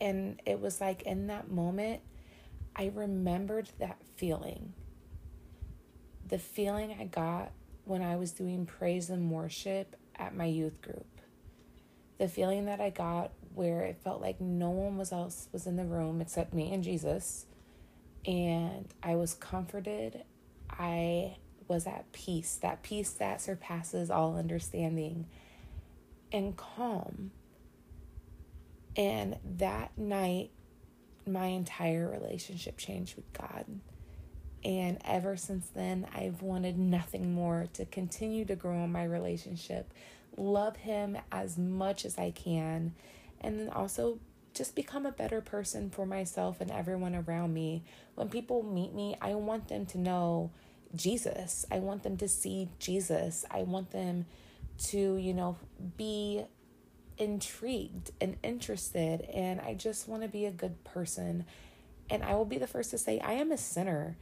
And 0.00 0.40
it 0.46 0.60
was 0.60 0.80
like 0.80 1.02
in 1.02 1.26
that 1.26 1.50
moment, 1.50 2.02
I 2.76 2.92
remembered 2.94 3.68
that 3.78 3.98
feeling. 4.16 4.74
The 6.26 6.38
feeling 6.38 6.96
I 7.00 7.04
got 7.04 7.52
when 7.84 8.02
I 8.02 8.16
was 8.16 8.32
doing 8.32 8.66
praise 8.66 9.10
and 9.10 9.30
worship 9.30 9.96
at 10.16 10.36
my 10.36 10.44
youth 10.44 10.80
group. 10.82 11.06
The 12.18 12.28
feeling 12.28 12.66
that 12.66 12.80
I 12.80 12.90
got 12.90 13.32
where 13.54 13.82
it 13.82 13.98
felt 14.04 14.20
like 14.20 14.40
no 14.40 14.70
one 14.70 14.96
was 14.96 15.10
else 15.10 15.48
was 15.52 15.66
in 15.66 15.76
the 15.76 15.84
room 15.84 16.20
except 16.20 16.52
me 16.52 16.72
and 16.72 16.84
Jesus 16.84 17.46
and 18.26 18.86
I 19.02 19.16
was 19.16 19.34
comforted. 19.34 20.22
I 20.78 21.36
was 21.66 21.86
at 21.86 22.10
peace, 22.12 22.58
that 22.62 22.82
peace 22.82 23.10
that 23.10 23.40
surpasses 23.40 24.10
all 24.10 24.36
understanding 24.36 25.26
and 26.32 26.56
calm. 26.56 27.30
And 28.96 29.36
that 29.58 29.96
night, 29.96 30.50
my 31.26 31.46
entire 31.46 32.08
relationship 32.08 32.78
changed 32.78 33.16
with 33.16 33.32
God. 33.32 33.66
And 34.64 34.98
ever 35.04 35.36
since 35.36 35.68
then, 35.68 36.06
I've 36.14 36.42
wanted 36.42 36.78
nothing 36.78 37.32
more 37.32 37.68
to 37.74 37.84
continue 37.84 38.44
to 38.46 38.56
grow 38.56 38.84
in 38.84 38.90
my 38.90 39.04
relationship, 39.04 39.92
love 40.36 40.76
him 40.76 41.16
as 41.30 41.56
much 41.58 42.04
as 42.04 42.18
I 42.18 42.32
can, 42.32 42.94
and 43.40 43.60
then 43.60 43.68
also 43.68 44.18
just 44.54 44.74
become 44.74 45.06
a 45.06 45.12
better 45.12 45.40
person 45.40 45.90
for 45.90 46.04
myself 46.04 46.60
and 46.60 46.70
everyone 46.70 47.14
around 47.14 47.54
me. 47.54 47.84
When 48.16 48.28
people 48.28 48.64
meet 48.64 48.92
me, 48.92 49.16
I 49.20 49.34
want 49.34 49.68
them 49.68 49.86
to 49.86 49.98
know 49.98 50.50
Jesus. 50.94 51.66
I 51.70 51.78
want 51.78 52.02
them 52.02 52.16
to 52.18 52.28
see 52.28 52.68
Jesus. 52.78 53.44
I 53.50 53.62
want 53.62 53.90
them 53.90 54.26
to, 54.84 55.16
you 55.16 55.34
know, 55.34 55.56
be 55.96 56.44
intrigued 57.18 58.12
and 58.20 58.36
interested. 58.42 59.22
And 59.32 59.60
I 59.60 59.74
just 59.74 60.08
want 60.08 60.22
to 60.22 60.28
be 60.28 60.46
a 60.46 60.50
good 60.50 60.84
person. 60.84 61.44
And 62.10 62.22
I 62.22 62.34
will 62.34 62.44
be 62.44 62.58
the 62.58 62.66
first 62.66 62.90
to 62.92 62.98
say, 62.98 63.20
I 63.20 63.34
am 63.34 63.52
a 63.52 63.58
sinner. 63.58 64.16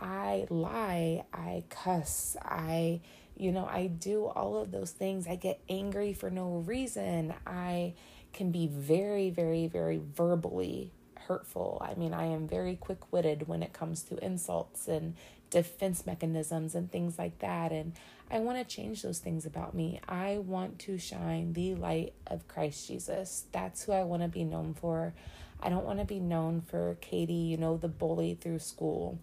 I 0.00 0.46
lie, 0.50 1.24
I 1.32 1.64
cuss, 1.70 2.36
I, 2.42 3.00
you 3.36 3.52
know, 3.52 3.66
I 3.66 3.86
do 3.86 4.26
all 4.26 4.60
of 4.60 4.72
those 4.72 4.90
things. 4.90 5.28
I 5.28 5.36
get 5.36 5.60
angry 5.68 6.12
for 6.12 6.28
no 6.28 6.64
reason. 6.66 7.34
I 7.46 7.94
can 8.32 8.50
be 8.50 8.66
very, 8.66 9.30
very, 9.30 9.68
very 9.68 10.00
verbally 10.02 10.90
hurtful. 11.16 11.80
I 11.80 11.94
mean, 11.94 12.14
I 12.14 12.26
am 12.26 12.48
very 12.48 12.76
quick 12.76 13.12
witted 13.12 13.46
when 13.46 13.62
it 13.62 13.72
comes 13.72 14.02
to 14.04 14.16
insults 14.16 14.88
and 14.88 15.14
defense 15.52 16.06
mechanisms 16.06 16.74
and 16.74 16.90
things 16.90 17.18
like 17.18 17.38
that. 17.38 17.70
And 17.70 17.92
I 18.30 18.40
want 18.40 18.58
to 18.58 18.64
change 18.64 19.02
those 19.02 19.18
things 19.18 19.46
about 19.46 19.74
me. 19.74 20.00
I 20.08 20.38
want 20.38 20.80
to 20.80 20.98
shine 20.98 21.52
the 21.52 21.76
light 21.76 22.14
of 22.26 22.48
Christ 22.48 22.88
Jesus. 22.88 23.44
That's 23.52 23.84
who 23.84 23.92
I 23.92 24.02
want 24.02 24.22
to 24.22 24.28
be 24.28 24.42
known 24.42 24.74
for. 24.74 25.14
I 25.60 25.68
don't 25.68 25.84
want 25.84 26.00
to 26.00 26.04
be 26.04 26.18
known 26.18 26.62
for 26.62 26.96
Katie, 27.00 27.34
you 27.34 27.56
know, 27.56 27.76
the 27.76 27.86
bully 27.86 28.34
through 28.34 28.58
school 28.58 29.20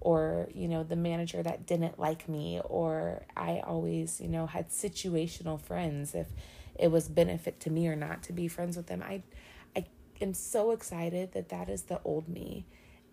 or 0.00 0.48
you 0.54 0.66
know 0.66 0.82
the 0.82 0.96
manager 0.96 1.42
that 1.42 1.66
didn't 1.66 1.98
like 1.98 2.26
me 2.26 2.58
or 2.64 3.22
i 3.36 3.60
always 3.66 4.18
you 4.18 4.28
know 4.28 4.46
had 4.46 4.70
situational 4.70 5.60
friends 5.60 6.14
if 6.14 6.26
it 6.78 6.90
was 6.90 7.06
benefit 7.06 7.60
to 7.60 7.68
me 7.68 7.86
or 7.86 7.94
not 7.94 8.22
to 8.22 8.32
be 8.32 8.48
friends 8.48 8.78
with 8.78 8.86
them 8.86 9.04
i 9.06 9.22
i 9.76 9.84
am 10.22 10.32
so 10.32 10.70
excited 10.70 11.32
that 11.32 11.50
that 11.50 11.68
is 11.68 11.82
the 11.82 12.00
old 12.02 12.26
me 12.30 12.64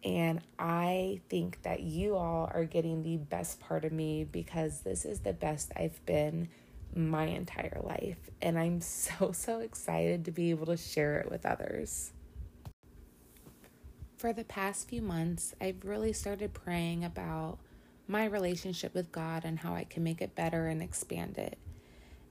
and 0.04 0.42
i 0.60 1.20
think 1.30 1.62
that 1.64 1.82
you 1.82 2.16
all 2.16 2.50
are 2.54 2.66
getting 2.66 3.04
the 3.04 3.18
best 3.18 3.60
part 3.60 3.86
of 3.86 3.92
me 3.92 4.24
because 4.24 4.82
this 4.82 5.06
is 5.06 5.22
the 5.22 5.34
best 5.34 5.72
i've 5.76 6.04
been 6.06 6.48
my 6.96 7.26
entire 7.26 7.80
life 7.84 8.30
and 8.42 8.58
i'm 8.58 8.82
so 8.82 9.32
so 9.32 9.60
excited 9.60 10.26
to 10.26 10.32
be 10.32 10.50
able 10.50 10.66
to 10.66 10.78
share 10.78 11.20
it 11.20 11.30
with 11.30 11.46
others 11.46 12.12
for 14.18 14.34
the 14.34 14.44
past 14.44 14.90
few 14.90 15.02
months, 15.02 15.54
I've 15.62 15.86
really 15.86 16.12
started 16.12 16.54
praying 16.54 17.06
about 17.06 17.60
my 18.08 18.26
relationship 18.26 18.96
with 18.96 19.12
God 19.12 19.44
and 19.46 19.60
how 19.60 19.76
I 19.76 19.84
can 19.84 20.04
make 20.04 20.22
it 20.22 20.34
better 20.34 20.68
and 20.68 20.82
expand 20.82 21.38
it. 21.38 21.58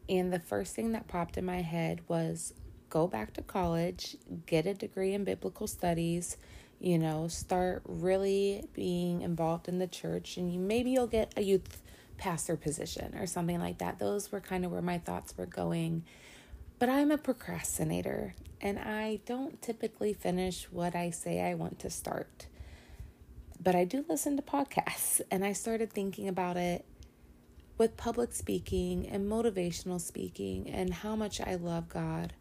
And 0.08 0.32
the 0.32 0.40
first 0.40 0.74
thing 0.74 0.92
that 0.92 1.06
popped 1.06 1.38
in 1.38 1.44
my 1.44 1.62
head 1.62 2.00
was 2.08 2.54
go 2.90 3.06
back 3.06 3.34
to 3.34 3.42
college, 3.42 4.16
get 4.46 4.66
a 4.66 4.74
degree 4.74 5.14
in 5.14 5.22
biblical 5.22 5.68
studies, 5.68 6.36
you 6.80 6.98
know, 6.98 7.28
start 7.28 7.82
really 7.84 8.64
being 8.74 9.22
involved 9.22 9.68
in 9.68 9.78
the 9.78 9.86
church, 9.86 10.36
and 10.36 10.52
you 10.52 10.58
maybe 10.58 10.90
you'll 10.90 11.06
get 11.06 11.32
a 11.36 11.42
youth 11.42 11.82
pastor 12.18 12.56
position 12.56 13.14
or 13.16 13.26
something 13.26 13.60
like 13.60 13.78
that. 13.78 13.98
Those 13.98 14.32
were 14.32 14.40
kind 14.40 14.64
of 14.64 14.72
where 14.72 14.82
my 14.82 14.98
thoughts 14.98 15.36
were 15.36 15.46
going. 15.46 16.04
But 16.78 16.88
I'm 16.88 17.10
a 17.10 17.18
procrastinator 17.18 18.34
and 18.60 18.78
I 18.78 19.20
don't 19.26 19.60
typically 19.62 20.12
finish 20.12 20.64
what 20.70 20.94
I 20.94 21.10
say 21.10 21.40
I 21.40 21.54
want 21.54 21.78
to 21.80 21.90
start. 21.90 22.46
But 23.60 23.74
I 23.74 23.84
do 23.84 24.04
listen 24.08 24.36
to 24.36 24.42
podcasts, 24.42 25.20
and 25.30 25.44
I 25.44 25.52
started 25.52 25.92
thinking 25.92 26.28
about 26.28 26.56
it 26.56 26.84
with 27.78 27.96
public 27.96 28.32
speaking 28.32 29.06
and 29.08 29.30
motivational 29.30 30.00
speaking 30.00 30.70
and 30.70 30.92
how 30.92 31.16
much 31.16 31.40
I 31.40 31.56
love 31.56 31.88
God. 31.88 32.32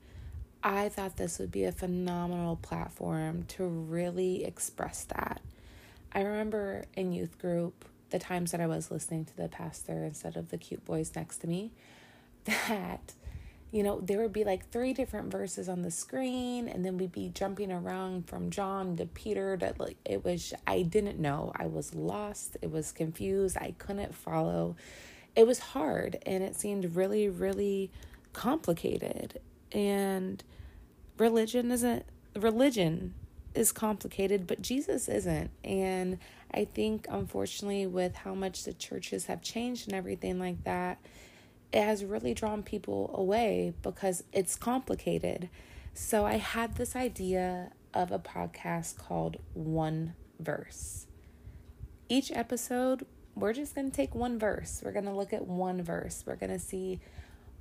I 0.65 0.89
thought 0.89 1.17
this 1.17 1.37
would 1.37 1.51
be 1.51 1.65
a 1.65 1.71
phenomenal 1.71 2.55
platform 2.55 3.43
to 3.49 3.65
really 3.67 4.43
express 4.43 5.03
that. 5.15 5.39
I 6.11 6.21
remember 6.21 6.85
in 6.95 7.11
youth 7.11 7.37
group, 7.37 7.85
the 8.09 8.17
times 8.17 8.49
that 8.49 8.59
I 8.59 8.65
was 8.65 8.89
listening 8.89 9.25
to 9.25 9.37
the 9.37 9.47
pastor 9.47 10.03
instead 10.03 10.35
of 10.35 10.49
the 10.49 10.57
cute 10.57 10.83
boys 10.83 11.11
next 11.15 11.37
to 11.39 11.47
me, 11.47 11.71
that 12.45 13.13
you 13.71 13.83
know, 13.83 13.99
there 13.99 14.19
would 14.21 14.33
be 14.33 14.43
like 14.43 14.71
three 14.71 14.93
different 14.93 15.31
verses 15.31 15.69
on 15.69 15.83
the 15.83 15.91
screen, 15.91 16.67
and 16.67 16.83
then 16.83 16.97
we'd 16.97 17.11
be 17.11 17.29
jumping 17.29 17.71
around 17.71 18.27
from 18.27 18.49
John 18.49 18.95
to 18.97 19.05
Peter 19.05 19.57
to 19.57 19.75
like, 19.77 19.97
it 20.03 20.25
was, 20.25 20.51
I 20.65 20.81
didn't 20.81 21.19
know. 21.19 21.51
I 21.55 21.67
was 21.67 21.93
lost. 21.93 22.57
It 22.63 22.71
was 22.71 22.91
confused. 22.91 23.57
I 23.57 23.75
couldn't 23.77 24.15
follow. 24.15 24.77
It 25.35 25.45
was 25.45 25.59
hard, 25.59 26.17
and 26.25 26.41
it 26.43 26.55
seemed 26.55 26.95
really, 26.95 27.29
really 27.29 27.91
complicated. 28.33 29.41
And 29.75 30.41
religion 31.17 31.69
isn't, 31.69 32.05
religion 32.33 33.13
is 33.53 33.73
complicated, 33.73 34.47
but 34.47 34.61
Jesus 34.61 35.09
isn't. 35.09 35.51
And 35.63 36.17
I 36.53 36.63
think, 36.63 37.07
unfortunately, 37.09 37.85
with 37.85 38.15
how 38.15 38.33
much 38.33 38.63
the 38.63 38.73
churches 38.73 39.25
have 39.25 39.41
changed 39.41 39.87
and 39.87 39.95
everything 39.95 40.39
like 40.39 40.63
that, 40.63 40.99
it 41.73 41.83
has 41.83 42.05
really 42.05 42.33
drawn 42.33 42.63
people 42.63 43.11
away 43.13 43.73
because 43.81 44.23
it's 44.31 44.55
complicated. 44.55 45.49
So 45.93 46.25
I 46.25 46.37
had 46.37 46.75
this 46.75 46.95
idea 46.95 47.71
of 47.93 48.11
a 48.13 48.19
podcast 48.19 48.97
called 48.97 49.37
One 49.53 50.13
Verse. 50.39 51.07
Each 52.07 52.31
episode, 52.31 53.05
we're 53.35 53.53
just 53.53 53.75
going 53.75 53.89
to 53.89 53.95
take 53.95 54.15
one 54.15 54.39
verse. 54.39 54.81
We're 54.83 54.93
going 54.93 55.05
to 55.05 55.13
look 55.13 55.33
at 55.33 55.47
one 55.47 55.81
verse. 55.81 56.23
We're 56.25 56.35
going 56.37 56.51
to 56.51 56.59
see 56.59 57.01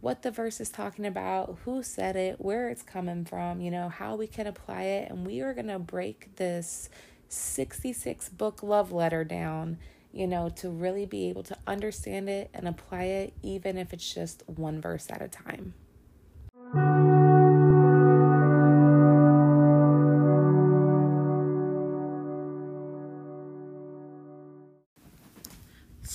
what 0.04 0.20
the 0.20 0.30
verse 0.30 0.60
is 0.60 0.68
talking 0.68 1.06
about, 1.06 1.56
who 1.64 1.82
said 1.82 2.14
it, 2.14 2.38
where 2.38 2.68
it's 2.68 2.82
coming 2.82 3.24
from, 3.24 3.62
you 3.62 3.70
know, 3.70 3.88
how 3.88 4.14
we 4.14 4.26
can 4.26 4.46
apply 4.46 4.82
it. 4.82 5.10
And 5.10 5.26
we 5.26 5.40
are 5.40 5.54
going 5.54 5.68
to 5.68 5.78
break 5.78 6.36
this 6.36 6.90
66 7.30 8.28
book 8.28 8.62
love 8.62 8.92
letter 8.92 9.24
down, 9.24 9.78
you 10.12 10.26
know, 10.26 10.50
to 10.56 10.68
really 10.68 11.06
be 11.06 11.30
able 11.30 11.42
to 11.44 11.56
understand 11.66 12.28
it 12.28 12.50
and 12.52 12.68
apply 12.68 13.04
it, 13.04 13.32
even 13.42 13.78
if 13.78 13.94
it's 13.94 14.12
just 14.12 14.42
one 14.44 14.78
verse 14.78 15.06
at 15.08 15.22
a 15.22 15.28
time. 15.28 15.72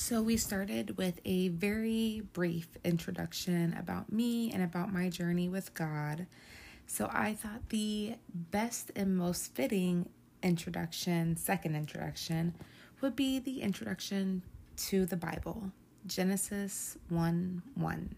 So, 0.09 0.23
we 0.23 0.37
started 0.37 0.97
with 0.97 1.19
a 1.23 1.49
very 1.49 2.23
brief 2.33 2.67
introduction 2.83 3.75
about 3.77 4.11
me 4.11 4.51
and 4.51 4.63
about 4.63 4.91
my 4.91 5.07
journey 5.07 5.47
with 5.47 5.75
God. 5.75 6.25
So, 6.87 7.11
I 7.13 7.35
thought 7.35 7.69
the 7.69 8.15
best 8.33 8.91
and 8.95 9.15
most 9.15 9.53
fitting 9.53 10.09
introduction, 10.41 11.37
second 11.37 11.75
introduction, 11.75 12.55
would 13.01 13.15
be 13.15 13.37
the 13.37 13.61
introduction 13.61 14.41
to 14.77 15.05
the 15.05 15.15
Bible 15.15 15.71
Genesis 16.07 16.97
1 17.09 17.61
1. 17.75 18.15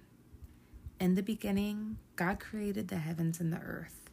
In 1.01 1.15
the 1.15 1.23
beginning, 1.23 1.97
God 2.15 2.39
created 2.39 2.87
the 2.87 2.99
heavens 2.99 3.41
and 3.41 3.51
the 3.51 3.59
earth. 3.59 4.09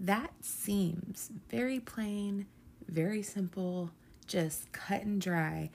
That 0.00 0.32
seems 0.40 1.30
very 1.48 1.78
plain, 1.78 2.46
very 2.88 3.22
simple, 3.22 3.92
just 4.26 4.72
cut 4.72 5.02
and 5.02 5.20
dry 5.20 5.70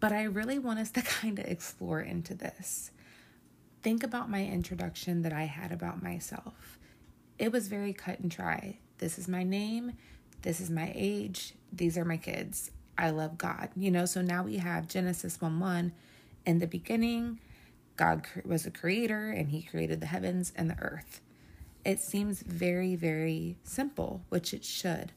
but 0.00 0.12
I 0.12 0.24
really 0.24 0.58
want 0.58 0.78
us 0.78 0.90
to 0.92 1.02
kind 1.20 1.38
of 1.38 1.46
explore 1.46 2.00
into 2.00 2.34
this. 2.34 2.90
Think 3.82 4.02
about 4.02 4.30
my 4.30 4.44
introduction 4.44 5.22
that 5.22 5.32
I 5.32 5.44
had 5.44 5.70
about 5.70 6.02
myself. 6.02 6.78
It 7.38 7.52
was 7.52 7.68
very 7.68 7.92
cut 7.92 8.18
and 8.18 8.30
dry. 8.30 8.78
This 8.98 9.18
is 9.18 9.28
my 9.28 9.42
name. 9.42 9.92
This 10.42 10.60
is 10.60 10.70
my 10.70 10.92
age. 10.94 11.54
These 11.72 11.98
are 11.98 12.04
my 12.04 12.16
kids. 12.16 12.70
I 12.98 13.10
love 13.10 13.38
God. 13.38 13.68
You 13.76 13.90
know, 13.90 14.06
so 14.06 14.22
now 14.22 14.42
we 14.42 14.56
have 14.56 14.88
Genesis 14.88 15.40
1 15.40 15.60
1. 15.60 15.92
In 16.46 16.58
the 16.58 16.66
beginning, 16.66 17.40
God 17.96 18.26
was 18.44 18.66
a 18.66 18.70
creator 18.70 19.30
and 19.30 19.50
he 19.50 19.62
created 19.62 20.00
the 20.00 20.06
heavens 20.06 20.52
and 20.56 20.70
the 20.70 20.78
earth. 20.78 21.20
It 21.84 22.00
seems 22.00 22.42
very, 22.42 22.96
very 22.96 23.58
simple, 23.62 24.22
which 24.28 24.52
it 24.52 24.64
should. 24.64 25.12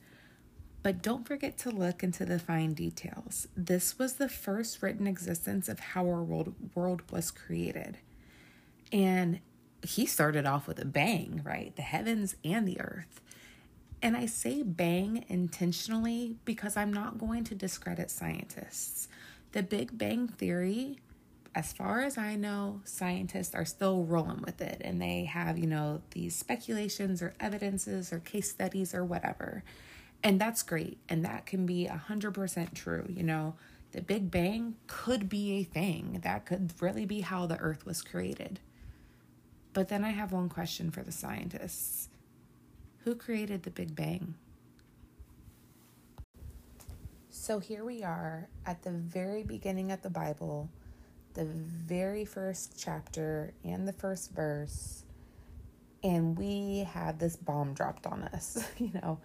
But 0.82 1.02
don't 1.02 1.28
forget 1.28 1.58
to 1.60 1.72
look 1.72 2.04
into 2.04 2.26
the 2.26 2.40
fine 2.40 2.74
details. 2.74 3.48
This 3.56 4.00
was 4.00 4.14
the 4.14 4.30
first 4.30 4.82
written 4.82 5.08
existence 5.08 5.68
of 5.68 5.80
how 5.80 6.06
our 6.08 6.24
world, 6.24 6.56
world 6.74 7.02
was 7.12 7.32
created. 7.32 7.98
And 8.92 9.42
he 9.86 10.06
started 10.06 10.46
off 10.46 10.68
with 10.68 10.80
a 10.80 10.86
bang, 10.86 11.42
right? 11.44 11.76
The 11.76 11.82
heavens 11.82 12.36
and 12.44 12.68
the 12.68 12.80
earth. 12.80 13.22
And 14.02 14.16
I 14.16 14.26
say 14.26 14.64
bang 14.64 15.26
intentionally 15.28 16.38
because 16.46 16.78
I'm 16.78 16.94
not 16.94 17.18
going 17.18 17.44
to 17.46 17.56
discredit 17.56 18.10
scientists. 18.10 19.10
The 19.52 19.64
Big 19.64 19.98
Bang 19.98 20.30
Theory, 20.30 21.00
as 21.54 21.74
far 21.74 22.02
as 22.02 22.18
I 22.18 22.36
know, 22.36 22.82
scientists 22.86 23.54
are 23.54 23.66
still 23.66 24.04
rolling 24.04 24.42
with 24.42 24.62
it 24.62 24.82
and 24.86 25.02
they 25.02 25.26
have, 25.26 25.58
you 25.58 25.68
know, 25.68 26.02
these 26.12 26.36
speculations 26.36 27.22
or 27.22 27.34
evidences 27.42 28.14
or 28.14 28.20
case 28.20 28.50
studies 28.50 28.94
or 28.94 29.04
whatever. 29.04 29.64
And 30.24 30.40
that's 30.40 30.64
great. 30.64 31.00
And 31.08 31.24
that 31.26 31.46
can 31.46 31.66
be 31.66 31.88
100% 31.90 32.74
true. 32.74 33.06
You 33.10 33.24
know, 33.24 33.56
the 33.92 34.02
Big 34.02 34.30
Bang 34.30 34.76
could 34.88 35.30
be 35.30 35.54
a 35.54 35.64
thing. 35.64 36.20
That 36.24 36.46
could 36.46 36.74
really 36.80 37.06
be 37.06 37.22
how 37.22 37.46
the 37.46 37.58
earth 37.58 37.86
was 37.86 38.02
created. 38.02 38.60
But 39.74 39.88
then 39.88 40.04
I 40.04 40.10
have 40.10 40.32
one 40.32 40.50
question 40.50 40.92
for 40.92 41.04
the 41.04 41.12
scientists 41.12 42.10
Who 43.04 43.16
created 43.16 43.64
the 43.64 43.72
Big 43.72 43.96
Bang? 43.96 44.36
So 47.30 47.60
here 47.60 47.86
we 47.86 48.04
are 48.04 48.50
at 48.66 48.84
the 48.84 48.92
very 48.92 49.44
beginning 49.44 49.92
of 49.92 50.02
the 50.02 50.10
Bible, 50.10 50.70
the 51.34 51.46
very 51.46 52.26
first 52.26 52.74
chapter 52.78 53.54
and 53.64 53.88
the 53.88 53.94
first 53.94 54.32
verse, 54.34 55.04
and 56.04 56.38
we 56.38 56.88
have 56.92 57.18
this 57.18 57.36
bomb 57.36 57.74
dropped 57.74 58.06
on 58.06 58.24
us, 58.24 58.64
you 58.78 58.92
know 58.94 59.20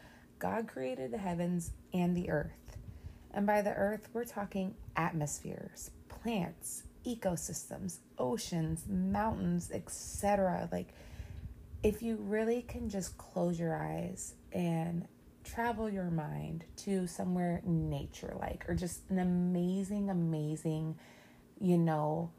God 0.44 0.68
created 0.68 1.10
the 1.10 1.16
heavens 1.16 1.70
and 1.94 2.14
the 2.14 2.28
earth. 2.28 2.76
And 3.32 3.46
by 3.46 3.62
the 3.62 3.72
earth, 3.72 4.10
we're 4.12 4.26
talking 4.26 4.74
atmospheres, 4.94 5.90
plants, 6.10 6.82
ecosystems, 7.06 8.00
oceans, 8.18 8.84
mountains, 8.86 9.70
etc. 9.72 10.68
Like, 10.70 10.88
if 11.82 12.02
you 12.02 12.16
really 12.16 12.60
can 12.60 12.90
just 12.90 13.16
close 13.16 13.58
your 13.58 13.74
eyes 13.74 14.34
and 14.52 15.08
travel 15.44 15.88
your 15.88 16.10
mind 16.10 16.66
to 16.76 17.06
somewhere 17.06 17.62
nature 17.64 18.36
like, 18.38 18.66
or 18.68 18.74
just 18.74 19.00
an 19.08 19.20
amazing, 19.20 20.10
amazing, 20.10 20.94
you 21.58 21.78
know, 21.78 22.30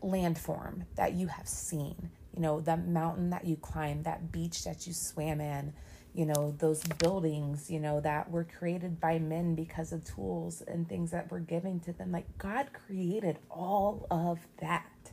landform 0.00 0.84
that 0.94 1.14
you 1.14 1.26
have 1.26 1.48
seen, 1.48 2.10
you 2.32 2.40
know, 2.42 2.60
that 2.60 2.86
mountain 2.86 3.30
that 3.30 3.44
you 3.44 3.56
climbed, 3.56 4.04
that 4.04 4.30
beach 4.30 4.62
that 4.62 4.86
you 4.86 4.92
swam 4.92 5.40
in 5.40 5.72
you 6.14 6.26
know, 6.26 6.54
those 6.58 6.82
buildings, 6.98 7.70
you 7.70 7.80
know, 7.80 8.00
that 8.00 8.30
were 8.30 8.44
created 8.44 9.00
by 9.00 9.18
men 9.18 9.54
because 9.54 9.92
of 9.92 10.04
tools 10.04 10.62
and 10.66 10.88
things 10.88 11.10
that 11.10 11.30
were 11.30 11.40
given 11.40 11.80
to 11.80 11.92
them. 11.92 12.12
Like 12.12 12.38
God 12.38 12.68
created 12.72 13.38
all 13.50 14.06
of 14.10 14.38
that. 14.60 15.12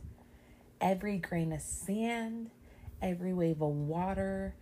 Every 0.82 1.18
grain 1.18 1.54
of 1.54 1.62
sand, 1.62 2.52
every 3.02 3.34
wave 3.34 3.62
of 3.62 3.70
water, 3.70 4.56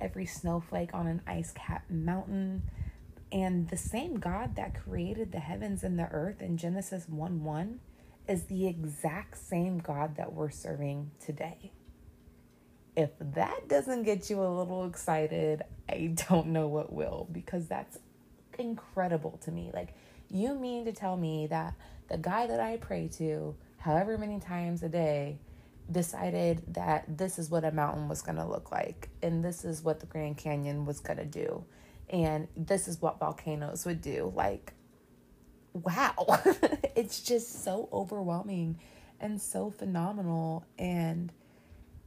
every 0.00 0.26
snowflake 0.26 0.92
on 0.92 1.06
an 1.06 1.22
ice 1.26 1.52
capped 1.52 1.90
mountain. 1.90 2.62
And 3.30 3.68
the 3.68 3.76
same 3.76 4.18
God 4.18 4.56
that 4.56 4.74
created 4.74 5.30
the 5.30 5.40
heavens 5.40 5.84
and 5.84 5.98
the 5.98 6.08
earth 6.10 6.42
in 6.42 6.56
Genesis 6.56 7.08
1 7.08 7.44
1 7.44 7.80
is 8.28 8.44
the 8.44 8.66
exact 8.66 9.38
same 9.38 9.78
God 9.78 10.16
that 10.16 10.32
we're 10.32 10.50
serving 10.50 11.12
today 11.24 11.70
if 12.96 13.10
that 13.20 13.68
doesn't 13.68 14.04
get 14.04 14.30
you 14.30 14.42
a 14.42 14.48
little 14.48 14.86
excited, 14.86 15.62
I 15.88 16.14
don't 16.28 16.48
know 16.48 16.66
what 16.66 16.92
will 16.92 17.28
because 17.30 17.66
that's 17.66 17.98
incredible 18.58 19.38
to 19.44 19.50
me. 19.52 19.70
Like, 19.72 19.94
you 20.30 20.54
mean 20.54 20.86
to 20.86 20.92
tell 20.92 21.16
me 21.16 21.46
that 21.48 21.74
the 22.08 22.18
guy 22.18 22.46
that 22.46 22.58
I 22.58 22.78
pray 22.78 23.08
to, 23.18 23.54
however 23.78 24.16
many 24.16 24.40
times 24.40 24.82
a 24.82 24.88
day, 24.88 25.38
decided 25.90 26.62
that 26.74 27.04
this 27.16 27.38
is 27.38 27.50
what 27.50 27.64
a 27.64 27.70
mountain 27.70 28.08
was 28.08 28.22
going 28.22 28.36
to 28.36 28.44
look 28.44 28.72
like, 28.72 29.08
and 29.22 29.44
this 29.44 29.64
is 29.64 29.82
what 29.82 30.00
the 30.00 30.06
Grand 30.06 30.36
Canyon 30.36 30.84
was 30.84 30.98
going 30.98 31.18
to 31.18 31.24
do, 31.24 31.64
and 32.10 32.48
this 32.56 32.88
is 32.88 33.00
what 33.00 33.20
volcanoes 33.20 33.84
would 33.84 34.00
do. 34.00 34.32
Like, 34.34 34.72
wow, 35.74 36.14
it's 36.96 37.20
just 37.20 37.62
so 37.62 37.88
overwhelming 37.92 38.78
and 39.20 39.40
so 39.40 39.70
phenomenal. 39.70 40.64
And 40.78 41.32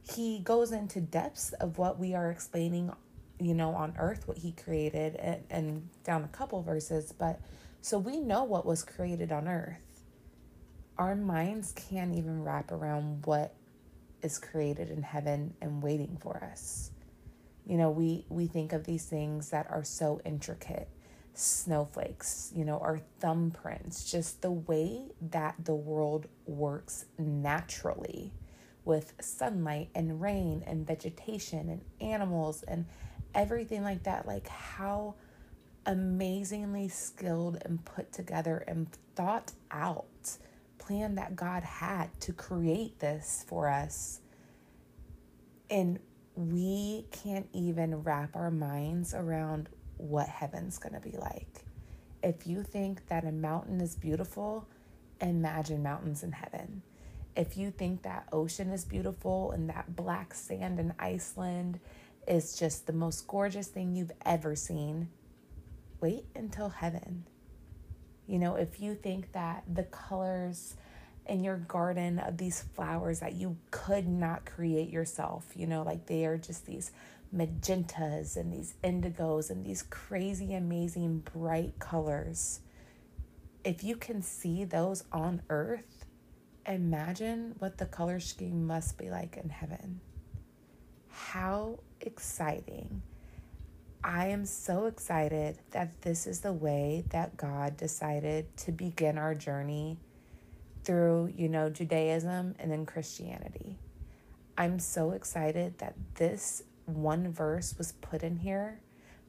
he 0.02 0.40
goes 0.40 0.72
into 0.72 1.00
depths 1.00 1.52
of 1.54 1.78
what 1.78 1.98
we 1.98 2.14
are 2.14 2.30
explaining, 2.30 2.92
you 3.38 3.54
know, 3.54 3.74
on 3.74 3.94
earth, 3.98 4.26
what 4.26 4.38
he 4.38 4.52
created, 4.52 5.16
and, 5.16 5.42
and 5.50 5.88
down 6.04 6.24
a 6.24 6.28
couple 6.28 6.62
verses. 6.62 7.12
But 7.12 7.40
so 7.80 7.98
we 7.98 8.18
know 8.18 8.44
what 8.44 8.66
was 8.66 8.82
created 8.82 9.32
on 9.32 9.48
earth. 9.48 10.04
Our 10.98 11.14
minds 11.14 11.72
can't 11.72 12.14
even 12.14 12.42
wrap 12.44 12.72
around 12.72 13.24
what 13.26 13.54
is 14.22 14.38
created 14.38 14.90
in 14.90 15.02
heaven 15.02 15.54
and 15.60 15.82
waiting 15.82 16.18
for 16.20 16.42
us. 16.44 16.90
You 17.66 17.78
know, 17.78 17.90
we, 17.90 18.26
we 18.28 18.46
think 18.46 18.72
of 18.72 18.84
these 18.84 19.06
things 19.06 19.50
that 19.50 19.70
are 19.70 19.84
so 19.84 20.20
intricate 20.24 20.88
snowflakes, 21.32 22.52
you 22.54 22.64
know, 22.64 22.78
our 22.78 23.00
thumbprints, 23.22 24.10
just 24.10 24.42
the 24.42 24.50
way 24.50 25.02
that 25.30 25.54
the 25.64 25.74
world 25.74 26.26
works 26.46 27.06
naturally 27.18 28.32
with 28.84 29.14
sunlight 29.20 29.90
and 29.94 30.20
rain 30.20 30.64
and 30.66 30.86
vegetation 30.86 31.68
and 31.68 31.82
animals 32.00 32.62
and 32.62 32.86
everything 33.34 33.82
like 33.82 34.02
that. 34.04 34.26
Like 34.26 34.48
how 34.48 35.14
amazingly 35.86 36.88
skilled 36.88 37.58
and 37.64 37.84
put 37.84 38.12
together 38.12 38.64
and 38.66 38.88
thought 39.14 39.52
out 39.70 40.38
plan 40.78 41.14
that 41.14 41.36
God 41.36 41.62
had 41.62 42.08
to 42.22 42.32
create 42.32 42.98
this 42.98 43.44
for 43.46 43.68
us. 43.68 44.20
And 45.68 46.00
we 46.34 47.06
can't 47.12 47.48
even 47.52 48.02
wrap 48.02 48.34
our 48.34 48.50
minds 48.50 49.14
around 49.14 49.68
what 49.98 50.26
heaven's 50.28 50.78
going 50.78 50.94
to 50.94 51.00
be 51.00 51.16
like. 51.16 51.64
If 52.22 52.46
you 52.46 52.62
think 52.62 53.06
that 53.08 53.24
a 53.24 53.32
mountain 53.32 53.80
is 53.80 53.94
beautiful, 53.94 54.66
imagine 55.20 55.82
mountains 55.82 56.22
in 56.22 56.32
heaven. 56.32 56.82
If 57.36 57.56
you 57.56 57.70
think 57.70 58.02
that 58.02 58.28
ocean 58.32 58.70
is 58.70 58.84
beautiful 58.84 59.52
and 59.52 59.68
that 59.70 59.94
black 59.94 60.34
sand 60.34 60.80
in 60.80 60.94
Iceland 60.98 61.80
is 62.26 62.56
just 62.56 62.86
the 62.86 62.92
most 62.92 63.26
gorgeous 63.26 63.68
thing 63.68 63.94
you've 63.94 64.12
ever 64.24 64.54
seen, 64.54 65.08
wait 66.00 66.24
until 66.34 66.68
heaven. 66.68 67.24
You 68.26 68.38
know, 68.38 68.56
if 68.56 68.80
you 68.80 68.94
think 68.94 69.32
that 69.32 69.64
the 69.72 69.84
colors 69.84 70.76
in 71.26 71.44
your 71.44 71.56
garden 71.56 72.18
of 72.18 72.38
these 72.38 72.62
flowers 72.74 73.20
that 73.20 73.34
you 73.34 73.56
could 73.70 74.08
not 74.08 74.44
create 74.44 74.90
yourself, 74.90 75.46
you 75.54 75.66
know, 75.66 75.82
like 75.82 76.06
they 76.06 76.24
are 76.26 76.38
just 76.38 76.66
these 76.66 76.90
magentas 77.34 78.36
and 78.36 78.52
these 78.52 78.74
indigos 78.82 79.50
and 79.50 79.64
these 79.64 79.82
crazy, 79.84 80.54
amazing, 80.54 81.20
bright 81.32 81.78
colors. 81.78 82.60
If 83.64 83.84
you 83.84 83.96
can 83.96 84.22
see 84.22 84.64
those 84.64 85.04
on 85.12 85.42
earth, 85.48 86.06
imagine 86.72 87.54
what 87.58 87.78
the 87.78 87.86
color 87.86 88.20
scheme 88.20 88.66
must 88.66 88.98
be 88.98 89.10
like 89.10 89.36
in 89.36 89.48
heaven. 89.48 90.00
How 91.08 91.80
exciting! 92.00 93.02
I 94.02 94.28
am 94.28 94.46
so 94.46 94.86
excited 94.86 95.58
that 95.72 96.00
this 96.02 96.26
is 96.26 96.40
the 96.40 96.52
way 96.52 97.04
that 97.10 97.36
God 97.36 97.76
decided 97.76 98.56
to 98.58 98.72
begin 98.72 99.18
our 99.18 99.34
journey 99.34 99.98
through, 100.84 101.34
you 101.36 101.48
know, 101.48 101.68
Judaism 101.68 102.54
and 102.58 102.70
then 102.70 102.86
Christianity. 102.86 103.76
I'm 104.56 104.78
so 104.78 105.10
excited 105.10 105.78
that 105.78 105.94
this 106.14 106.62
one 106.86 107.30
verse 107.30 107.74
was 107.76 107.92
put 107.92 108.22
in 108.22 108.36
here 108.36 108.80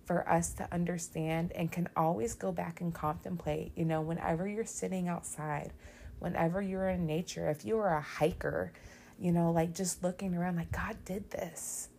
for 0.05 0.27
us 0.27 0.53
to 0.53 0.67
understand 0.73 1.51
and 1.53 1.71
can 1.71 1.89
always 1.95 2.33
go 2.33 2.51
back 2.51 2.81
and 2.81 2.93
contemplate. 2.93 3.71
You 3.75 3.85
know, 3.85 4.01
whenever 4.01 4.47
you're 4.47 4.65
sitting 4.65 5.07
outside, 5.07 5.71
whenever 6.21 6.61
you're 6.61 6.87
in 6.87 7.07
nature, 7.07 7.49
if 7.49 7.65
you 7.65 7.79
are 7.79 7.97
a 7.97 8.01
hiker, 8.01 8.71
you 9.19 9.31
know, 9.31 9.51
like 9.51 9.73
just 9.73 10.03
looking 10.03 10.35
around, 10.35 10.55
like 10.55 10.71
God 10.71 10.95
did 11.03 11.31
this. 11.31 11.89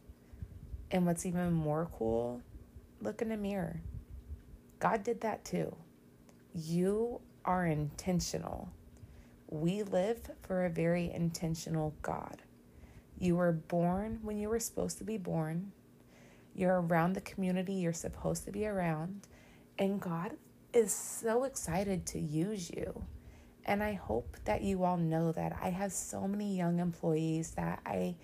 And 0.93 1.05
what's 1.05 1.27
even 1.27 1.53
more 1.53 1.89
cool, 1.99 2.41
look 3.01 3.21
in 3.21 3.31
the 3.31 3.37
mirror. 3.37 3.81
God 4.79 5.03
did 5.03 5.23
that 5.23 5.45
too. 5.45 5.75
You 6.55 7.21
are 7.45 7.67
intentional. 7.67 8.69
We 9.49 9.83
live 9.83 10.31
for 10.43 10.65
a 10.65 10.71
very 10.71 11.11
intentional 11.11 11.93
God. 12.01 12.43
You 13.19 13.37
were 13.37 13.53
born 13.53 14.21
when 14.23 14.39
you 14.39 14.49
were 14.49 14.61
supposed 14.61 14.99
to 14.99 15.05
be 15.05 15.19
born. 15.19 15.73
You're 16.55 16.81
around 16.81 17.15
the 17.15 17.21
community 17.23 17.75
you're 17.75 17.93
supposed 17.93 18.45
to 18.45 18.53
be 18.53 18.67
around. 18.67 19.27
And 19.79 20.01
God 20.01 20.33
is 20.73 20.95
so 20.95 21.43
excited 21.45 22.07
to 22.07 22.21
use 22.21 22.71
you. 22.71 23.05
And 23.65 23.83
I 23.83 23.95
hope 23.95 24.37
that 24.45 24.63
you 24.63 24.85
all 24.85 24.97
know 24.97 25.33
that 25.33 25.57
I 25.63 25.71
have 25.71 25.93
so 25.93 26.27
many 26.27 26.57
young 26.57 26.81
employees 26.81 27.53
that 27.53 27.81
I 27.87 28.17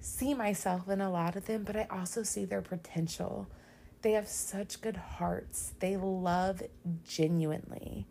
see 0.00 0.34
myself 0.34 0.88
in 0.88 1.00
a 1.00 1.10
lot 1.10 1.36
of 1.36 1.46
them, 1.46 1.64
but 1.64 1.76
I 1.76 1.86
also 1.90 2.22
see 2.22 2.44
their 2.44 2.62
potential. 2.62 3.48
They 4.02 4.12
have 4.12 4.28
such 4.28 4.80
good 4.80 4.96
hearts. 4.96 5.72
They 5.78 5.96
love 5.96 6.62
genuinely. 7.04 8.06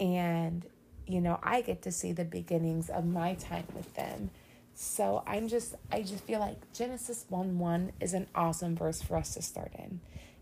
And, 0.00 0.66
you 1.06 1.20
know, 1.20 1.38
I 1.42 1.60
get 1.60 1.82
to 1.82 1.92
see 1.92 2.12
the 2.12 2.24
beginnings 2.24 2.90
of 2.90 3.06
my 3.06 3.34
time 3.34 3.66
with 3.74 3.92
them. 3.94 4.30
So 4.74 5.22
I'm 5.26 5.48
just, 5.48 5.74
I 5.90 6.02
just 6.02 6.24
feel 6.24 6.40
like 6.40 6.56
Genesis 6.72 7.26
1 7.28 7.58
1 7.58 7.92
is 8.00 8.14
an 8.14 8.26
awesome 8.34 8.76
verse 8.76 9.02
for 9.02 9.16
us 9.16 9.34
to 9.34 9.42
start 9.42 9.72
in. 9.78 10.00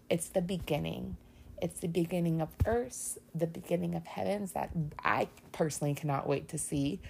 It's 0.09 0.29
the 0.29 0.43
beginning. 0.43 1.17
It's 1.61 1.81
the 1.81 1.89
beginning 1.89 2.41
of 2.41 2.49
earth, 2.65 3.19
the 3.35 3.47
beginning 3.47 3.95
of 3.95 4.07
heavens 4.07 4.53
that 4.53 4.71
I 5.05 5.29
personally 5.53 5.95
cannot 5.95 6.27
wait 6.27 6.49
to 6.49 6.59
see. 6.59 7.01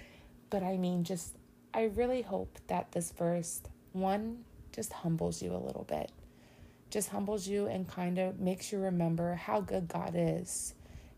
But 0.49 0.63
I 0.63 0.77
mean, 0.77 1.03
just, 1.03 1.35
I 1.73 1.85
really 1.85 2.21
hope 2.21 2.57
that 2.67 2.91
this 2.91 3.11
verse, 3.11 3.61
one, 3.93 4.43
just 4.73 4.91
humbles 4.91 5.41
you 5.41 5.55
a 5.55 5.57
little 5.57 5.85
bit. 5.85 6.11
Just 6.89 7.09
humbles 7.09 7.47
you 7.47 7.67
and 7.67 7.87
kind 7.87 8.19
of 8.19 8.39
makes 8.39 8.71
you 8.71 8.79
remember 8.79 9.35
how 9.35 9.61
good 9.61 9.87
God 9.87 10.13
is 10.15 10.73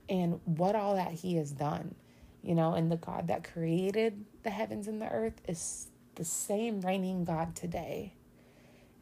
and 0.08 0.40
what 0.46 0.76
all 0.76 0.96
that 0.96 1.12
He 1.12 1.36
has 1.38 1.52
done. 1.52 1.96
You 2.44 2.56
know, 2.56 2.74
and 2.74 2.92
the 2.92 2.98
God 2.98 3.28
that 3.28 3.52
created 3.52 4.26
the 4.44 4.50
heavens 4.50 4.88
and 4.88 5.02
the 5.02 5.10
earth 5.10 5.42
is 5.48 5.88
the 6.16 6.26
same 6.26 6.82
reigning 6.82 7.24
God 7.24 7.56
today. 7.56 8.14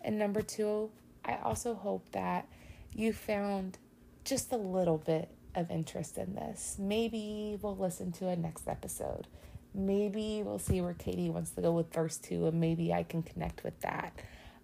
And 0.02 0.18
number 0.18 0.42
two, 0.42 0.92
I 1.26 1.38
also 1.44 1.74
hope 1.74 2.06
that 2.12 2.48
you 2.94 3.14
found 3.14 3.78
just 4.24 4.52
a 4.52 4.58
little 4.58 4.98
bit 4.98 5.30
of 5.56 5.70
interest 5.70 6.18
in 6.18 6.36
this. 6.36 6.78
Maybe 6.80 7.58
we'll 7.62 7.76
listen 7.76 8.12
to 8.14 8.28
a 8.28 8.36
next 8.36 8.68
episode. 8.68 9.28
Maybe 9.74 10.44
we'll 10.44 10.60
see 10.60 10.82
where 10.82 10.94
Katie 10.94 11.30
wants 11.30 11.52
to 11.52 11.62
go 11.62 11.72
with 11.72 11.94
verse 11.94 12.18
two, 12.18 12.48
and 12.48 12.60
maybe 12.60 12.94
I 12.94 13.04
can 13.04 13.24
connect 13.24 13.64
with 13.64 13.80
that. 13.82 14.14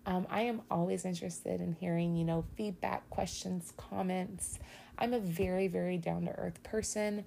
Um, 0.05 0.25
I 0.29 0.41
am 0.41 0.61
always 0.71 1.05
interested 1.05 1.59
in 1.59 1.73
hearing, 1.73 2.15
you 2.15 2.23
know, 2.23 2.45
feedback, 2.55 3.09
questions, 3.09 3.73
comments. 3.75 4.59
I'm 4.97 5.13
a 5.13 5.19
very, 5.19 5.67
very 5.67 5.97
down 5.97 6.25
to 6.25 6.31
earth 6.31 6.61
person, 6.63 7.25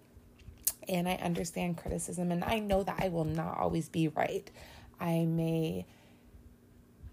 and 0.88 1.08
I 1.08 1.14
understand 1.16 1.76
criticism, 1.76 2.32
and 2.32 2.42
I 2.44 2.58
know 2.58 2.82
that 2.82 2.96
I 2.98 3.08
will 3.08 3.24
not 3.24 3.58
always 3.58 3.88
be 3.88 4.08
right. 4.08 4.50
I 4.98 5.24
may 5.24 5.86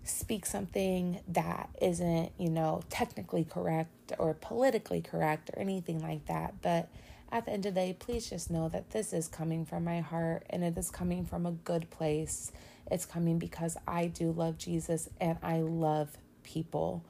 speak 0.08 0.46
something 0.46 1.20
that 1.28 1.70
isn't, 1.82 2.32
you 2.38 2.50
know, 2.50 2.82
technically 2.89 3.43
correct 3.43 4.13
or 4.17 4.34
politically 4.34 5.02
correct 5.02 5.50
or 5.54 5.60
anything 5.60 6.00
like 6.00 6.26
that. 6.28 6.62
But 6.62 6.89
at 7.32 7.46
the 7.46 7.52
end 7.52 7.65
of 7.65 7.74
the 7.74 7.82
day, 7.82 7.96
please 7.98 8.30
just 8.30 8.50
know 8.50 8.70
that 8.70 8.91
this 8.91 9.13
is 9.13 9.28
coming 9.28 9.65
from 9.65 9.84
my 9.84 10.00
heart 10.00 10.46
and 10.50 10.63
it 10.63 10.78
is 10.78 10.89
coming 10.89 11.26
from 11.26 11.46
a 11.46 11.52
good 11.52 11.89
place. 11.89 12.52
It's 12.89 13.06
coming 13.06 13.38
because 13.38 13.78
I 13.88 14.08
do 14.08 14.32
love 14.32 14.58
Jesus 14.58 15.10
and 15.20 15.38
I 15.43 15.60
love 15.60 16.10
people. 16.43 17.04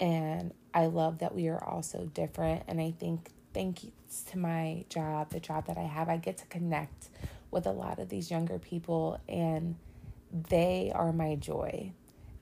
And 0.00 0.52
I 0.74 0.86
love 0.86 1.18
that 1.18 1.34
we 1.34 1.48
are 1.48 1.62
all 1.62 1.82
so 1.82 2.06
different. 2.06 2.64
And 2.66 2.80
I 2.80 2.90
think, 2.90 3.30
thank 3.54 3.80
thanks 3.80 4.22
to 4.32 4.38
my 4.38 4.84
job, 4.88 5.30
the 5.30 5.40
job 5.40 5.66
that 5.66 5.78
I 5.78 5.82
have, 5.82 6.08
I 6.08 6.16
get 6.16 6.38
to 6.38 6.46
connect 6.46 7.08
with 7.50 7.66
a 7.66 7.72
lot 7.72 7.98
of 7.98 8.08
these 8.08 8.30
younger 8.30 8.58
people 8.58 9.20
and 9.28 9.76
they 10.48 10.92
are 10.94 11.12
my 11.12 11.36
joy. 11.36 11.92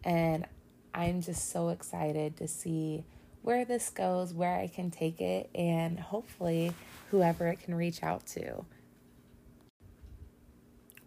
And 0.09 0.47
I'm 0.95 1.21
just 1.21 1.51
so 1.51 1.69
excited 1.69 2.39
to 2.39 2.49
see 2.49 3.05
where 3.43 3.67
this 3.67 3.91
goes, 3.91 4.33
where 4.33 4.59
I 4.59 4.67
can 4.67 4.91
take 4.91 5.21
it, 5.21 5.51
and 5.55 6.01
hopefully 6.01 6.73
whoever 7.11 7.47
it 7.49 7.61
can 7.61 7.75
reach 7.75 8.03
out 8.03 8.27
to. 8.29 8.65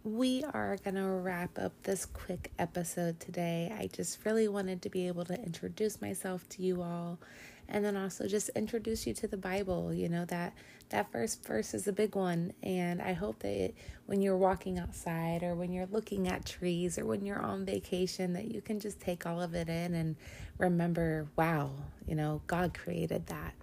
We 0.04 0.44
are 0.54 0.78
going 0.84 0.96
to 0.96 1.08
wrap 1.08 1.58
up 1.58 1.74
this 1.82 2.06
quick 2.06 2.52
episode 2.60 3.20
today. 3.20 3.74
I 3.76 3.88
just 3.88 4.24
really 4.24 4.48
wanted 4.48 4.84
to 4.84 4.90
be 4.90 5.08
able 5.08 5.26
to 5.26 5.36
introduce 5.36 6.00
myself 6.00 6.48
to 6.50 6.62
you 6.62 6.84
all 6.84 7.18
and 7.72 7.84
then 7.84 7.96
also 7.96 8.28
just 8.28 8.50
introduce 8.50 9.08
you 9.08 9.14
to 9.16 9.28
the 9.28 9.38
Bible. 9.38 9.94
You 9.94 10.10
know 10.10 10.26
that 10.26 10.54
that 10.90 11.12
first 11.12 11.44
verse 11.46 11.74
is 11.74 11.88
a 11.88 11.94
big 11.94 12.16
one, 12.16 12.54
and 12.62 13.02
I 13.02 13.14
hope 13.14 13.40
that 13.40 13.52
it, 13.52 13.76
when 14.06 14.22
you're 14.22 14.38
walking 14.38 14.78
outside 14.78 15.42
or 15.42 15.56
when 15.56 15.72
you're 15.72 15.88
looking 15.90 16.28
at 16.28 16.46
trees 16.46 17.00
or 17.00 17.06
when 17.06 17.26
you're 17.26 17.42
on 17.42 17.66
vacation, 17.66 18.34
that 18.34 18.52
you 18.52 18.62
can 18.62 18.80
just 18.80 19.00
take 19.00 19.26
all 19.26 19.42
of 19.42 19.56
it 19.56 19.70
in 19.70 19.96
and 19.96 20.18
remember, 20.58 21.28
wow, 21.38 21.72
you 22.06 22.16
know, 22.16 22.42
God 22.46 22.78
created 22.78 23.28
that. 23.28 23.54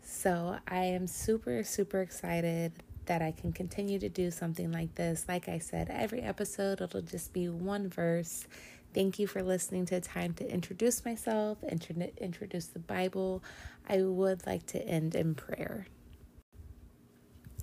So 0.00 0.56
I 0.66 0.84
am 0.84 1.06
super 1.06 1.62
super 1.64 2.00
excited 2.00 2.72
that 3.06 3.22
I 3.22 3.32
can 3.32 3.52
continue 3.52 3.98
to 3.98 4.08
do 4.08 4.30
something 4.30 4.70
like 4.70 4.94
this. 4.94 5.24
Like 5.26 5.48
I 5.48 5.58
said, 5.58 5.90
every 5.90 6.20
episode 6.20 6.80
it'll 6.80 7.02
just 7.02 7.32
be 7.32 7.48
one 7.48 7.88
verse 7.88 8.46
Thank 8.92 9.20
you 9.20 9.28
for 9.28 9.40
listening 9.40 9.86
to 9.86 10.00
Time 10.00 10.34
to 10.34 10.52
Introduce 10.52 11.04
Myself, 11.04 11.58
intro- 11.62 12.10
introduce 12.16 12.66
the 12.66 12.80
Bible. 12.80 13.40
I 13.88 14.02
would 14.02 14.44
like 14.48 14.66
to 14.66 14.84
end 14.84 15.14
in 15.14 15.36
prayer. 15.36 15.86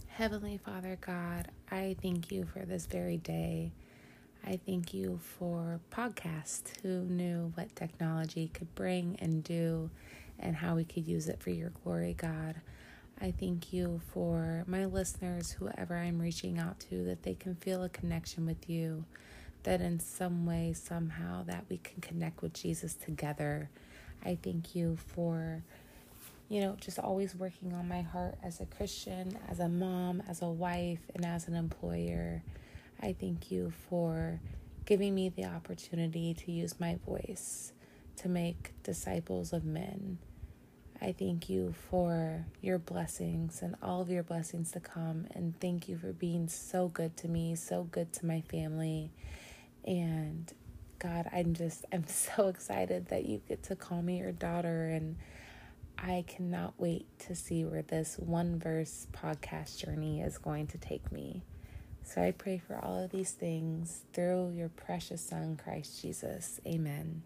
Heavenly 0.07 0.57
Father 0.57 0.97
God, 1.01 1.49
I 1.69 1.97
thank 2.01 2.31
you 2.31 2.45
for 2.45 2.59
this 2.59 2.85
very 2.85 3.17
day. 3.17 3.73
I 4.45 4.57
thank 4.65 4.93
you 4.93 5.19
for 5.21 5.81
podcasts 5.91 6.69
who 6.81 7.01
knew 7.01 7.51
what 7.55 7.75
technology 7.75 8.49
could 8.53 8.73
bring 8.73 9.17
and 9.19 9.43
do 9.43 9.89
and 10.39 10.55
how 10.55 10.75
we 10.75 10.85
could 10.85 11.05
use 11.05 11.27
it 11.27 11.43
for 11.43 11.49
your 11.49 11.71
glory, 11.83 12.13
God. 12.13 12.55
I 13.19 13.33
thank 13.37 13.73
you 13.73 13.99
for 14.13 14.63
my 14.65 14.85
listeners, 14.85 15.51
whoever 15.51 15.97
I'm 15.97 16.19
reaching 16.19 16.57
out 16.57 16.79
to, 16.89 17.03
that 17.03 17.23
they 17.23 17.33
can 17.33 17.55
feel 17.55 17.83
a 17.83 17.89
connection 17.89 18.45
with 18.45 18.69
you 18.69 19.03
that 19.67 19.81
in 19.81 19.99
some 19.99 20.45
way, 20.45 20.71
somehow, 20.73 21.43
that 21.43 21.65
we 21.69 21.77
can 21.77 21.99
connect 21.99 22.41
with 22.41 22.53
Jesus 22.53 22.93
together. 22.93 23.69
I 24.23 24.37
thank 24.41 24.75
you 24.75 24.97
for, 25.13 25.61
you 26.47 26.61
know, 26.61 26.77
just 26.79 26.99
always 26.99 27.35
working 27.35 27.73
on 27.73 27.85
my 27.85 28.01
heart 28.01 28.35
as 28.41 28.61
a 28.61 28.65
Christian, 28.65 29.37
as 29.49 29.59
a 29.59 29.67
mom, 29.67 30.23
as 30.29 30.41
a 30.41 30.47
wife, 30.47 31.01
and 31.13 31.25
as 31.25 31.49
an 31.49 31.55
employer. 31.55 32.43
I 33.01 33.13
thank 33.19 33.51
you 33.51 33.73
for 33.89 34.39
giving 34.85 35.13
me 35.13 35.27
the 35.27 35.43
opportunity 35.43 36.33
to 36.33 36.51
use 36.53 36.79
my 36.79 36.97
voice 37.05 37.73
to 38.15 38.29
make 38.29 38.71
disciples 38.83 39.51
of 39.51 39.65
men. 39.65 40.17
I 41.01 41.11
thank 41.11 41.49
you 41.49 41.75
for 41.89 42.45
your 42.61 42.79
blessings 42.79 43.61
and 43.61 43.75
all 43.83 43.99
of 43.99 44.09
your 44.09 44.23
blessings 44.23 44.71
to 44.71 44.79
come. 44.79 45.27
And 45.35 45.59
thank 45.59 45.89
you 45.89 45.97
for 45.97 46.13
being 46.13 46.47
so 46.47 46.87
good 46.87 47.17
to 47.17 47.27
me, 47.27 47.55
so 47.55 47.83
good 47.83 48.13
to 48.13 48.25
my 48.25 48.39
family. 48.39 49.11
And 49.87 50.51
God, 50.99 51.27
I'm 51.33 51.53
just, 51.53 51.85
I'm 51.91 52.05
so 52.07 52.49
excited 52.49 53.07
that 53.07 53.25
you 53.25 53.41
get 53.47 53.63
to 53.63 53.75
call 53.75 54.01
me 54.03 54.19
your 54.19 54.33
daughter. 54.33 54.87
And 54.89 55.17
I 55.97 56.25
cannot 56.27 56.75
wait 56.77 57.07
to 57.19 57.35
see 57.35 57.65
where 57.65 57.81
this 57.81 58.17
one 58.19 58.59
verse 58.59 59.07
podcast 59.11 59.83
journey 59.83 60.21
is 60.21 60.37
going 60.37 60.67
to 60.67 60.77
take 60.77 61.11
me. 61.11 61.43
So 62.03 62.21
I 62.21 62.31
pray 62.31 62.57
for 62.57 62.77
all 62.77 63.03
of 63.03 63.11
these 63.11 63.31
things 63.31 64.03
through 64.13 64.51
your 64.51 64.69
precious 64.69 65.21
Son, 65.21 65.59
Christ 65.61 66.01
Jesus. 66.01 66.59
Amen. 66.65 67.23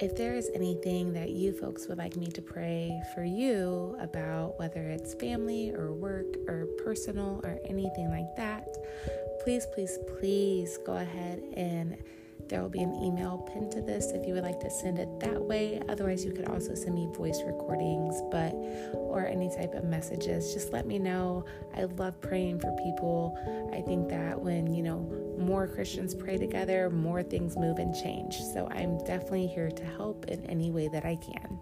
If 0.00 0.16
there 0.16 0.34
is 0.34 0.50
anything 0.54 1.12
that 1.12 1.30
you 1.30 1.52
folks 1.52 1.86
would 1.86 1.98
like 1.98 2.16
me 2.16 2.26
to 2.26 2.42
pray 2.42 3.00
for 3.14 3.22
you 3.22 3.96
about, 4.00 4.58
whether 4.58 4.82
it's 4.88 5.14
family 5.14 5.70
or 5.70 5.92
work 5.92 6.36
or 6.48 6.66
personal 6.84 7.40
or 7.44 7.58
anything 7.66 8.10
like 8.10 8.34
that, 8.36 8.76
please, 9.44 9.66
please, 9.72 9.98
please 10.18 10.78
go 10.84 10.96
ahead 10.96 11.42
and 11.56 11.96
there 12.48 12.60
will 12.60 12.68
be 12.68 12.82
an 12.82 12.94
email 13.02 13.38
pinned 13.52 13.70
to 13.72 13.80
this 13.80 14.10
if 14.10 14.26
you 14.26 14.34
would 14.34 14.42
like 14.42 14.60
to 14.60 14.70
send 14.70 14.98
it 14.98 15.08
that 15.20 15.40
way. 15.40 15.80
Otherwise, 15.88 16.24
you 16.24 16.32
could 16.32 16.48
also 16.48 16.74
send 16.74 16.94
me 16.94 17.08
voice 17.14 17.40
recordings, 17.46 18.20
but 18.30 18.52
or 18.94 19.26
any 19.26 19.48
type 19.48 19.74
of 19.74 19.84
messages. 19.84 20.52
Just 20.52 20.72
let 20.72 20.86
me 20.86 20.98
know. 20.98 21.44
I 21.76 21.84
love 21.84 22.20
praying 22.20 22.60
for 22.60 22.74
people. 22.82 23.38
I 23.72 23.80
think 23.80 24.08
that 24.08 24.40
when, 24.40 24.74
you 24.74 24.82
know, 24.82 25.06
more 25.38 25.66
Christians 25.66 26.14
pray 26.14 26.38
together, 26.38 26.90
more 26.90 27.22
things 27.22 27.56
move 27.56 27.78
and 27.78 27.94
change. 27.94 28.40
So 28.40 28.68
I'm 28.70 28.98
definitely 29.04 29.46
here 29.46 29.70
to 29.70 29.84
help 29.84 30.26
in 30.26 30.44
any 30.46 30.70
way 30.70 30.88
that 30.88 31.04
I 31.04 31.16
can. 31.16 31.58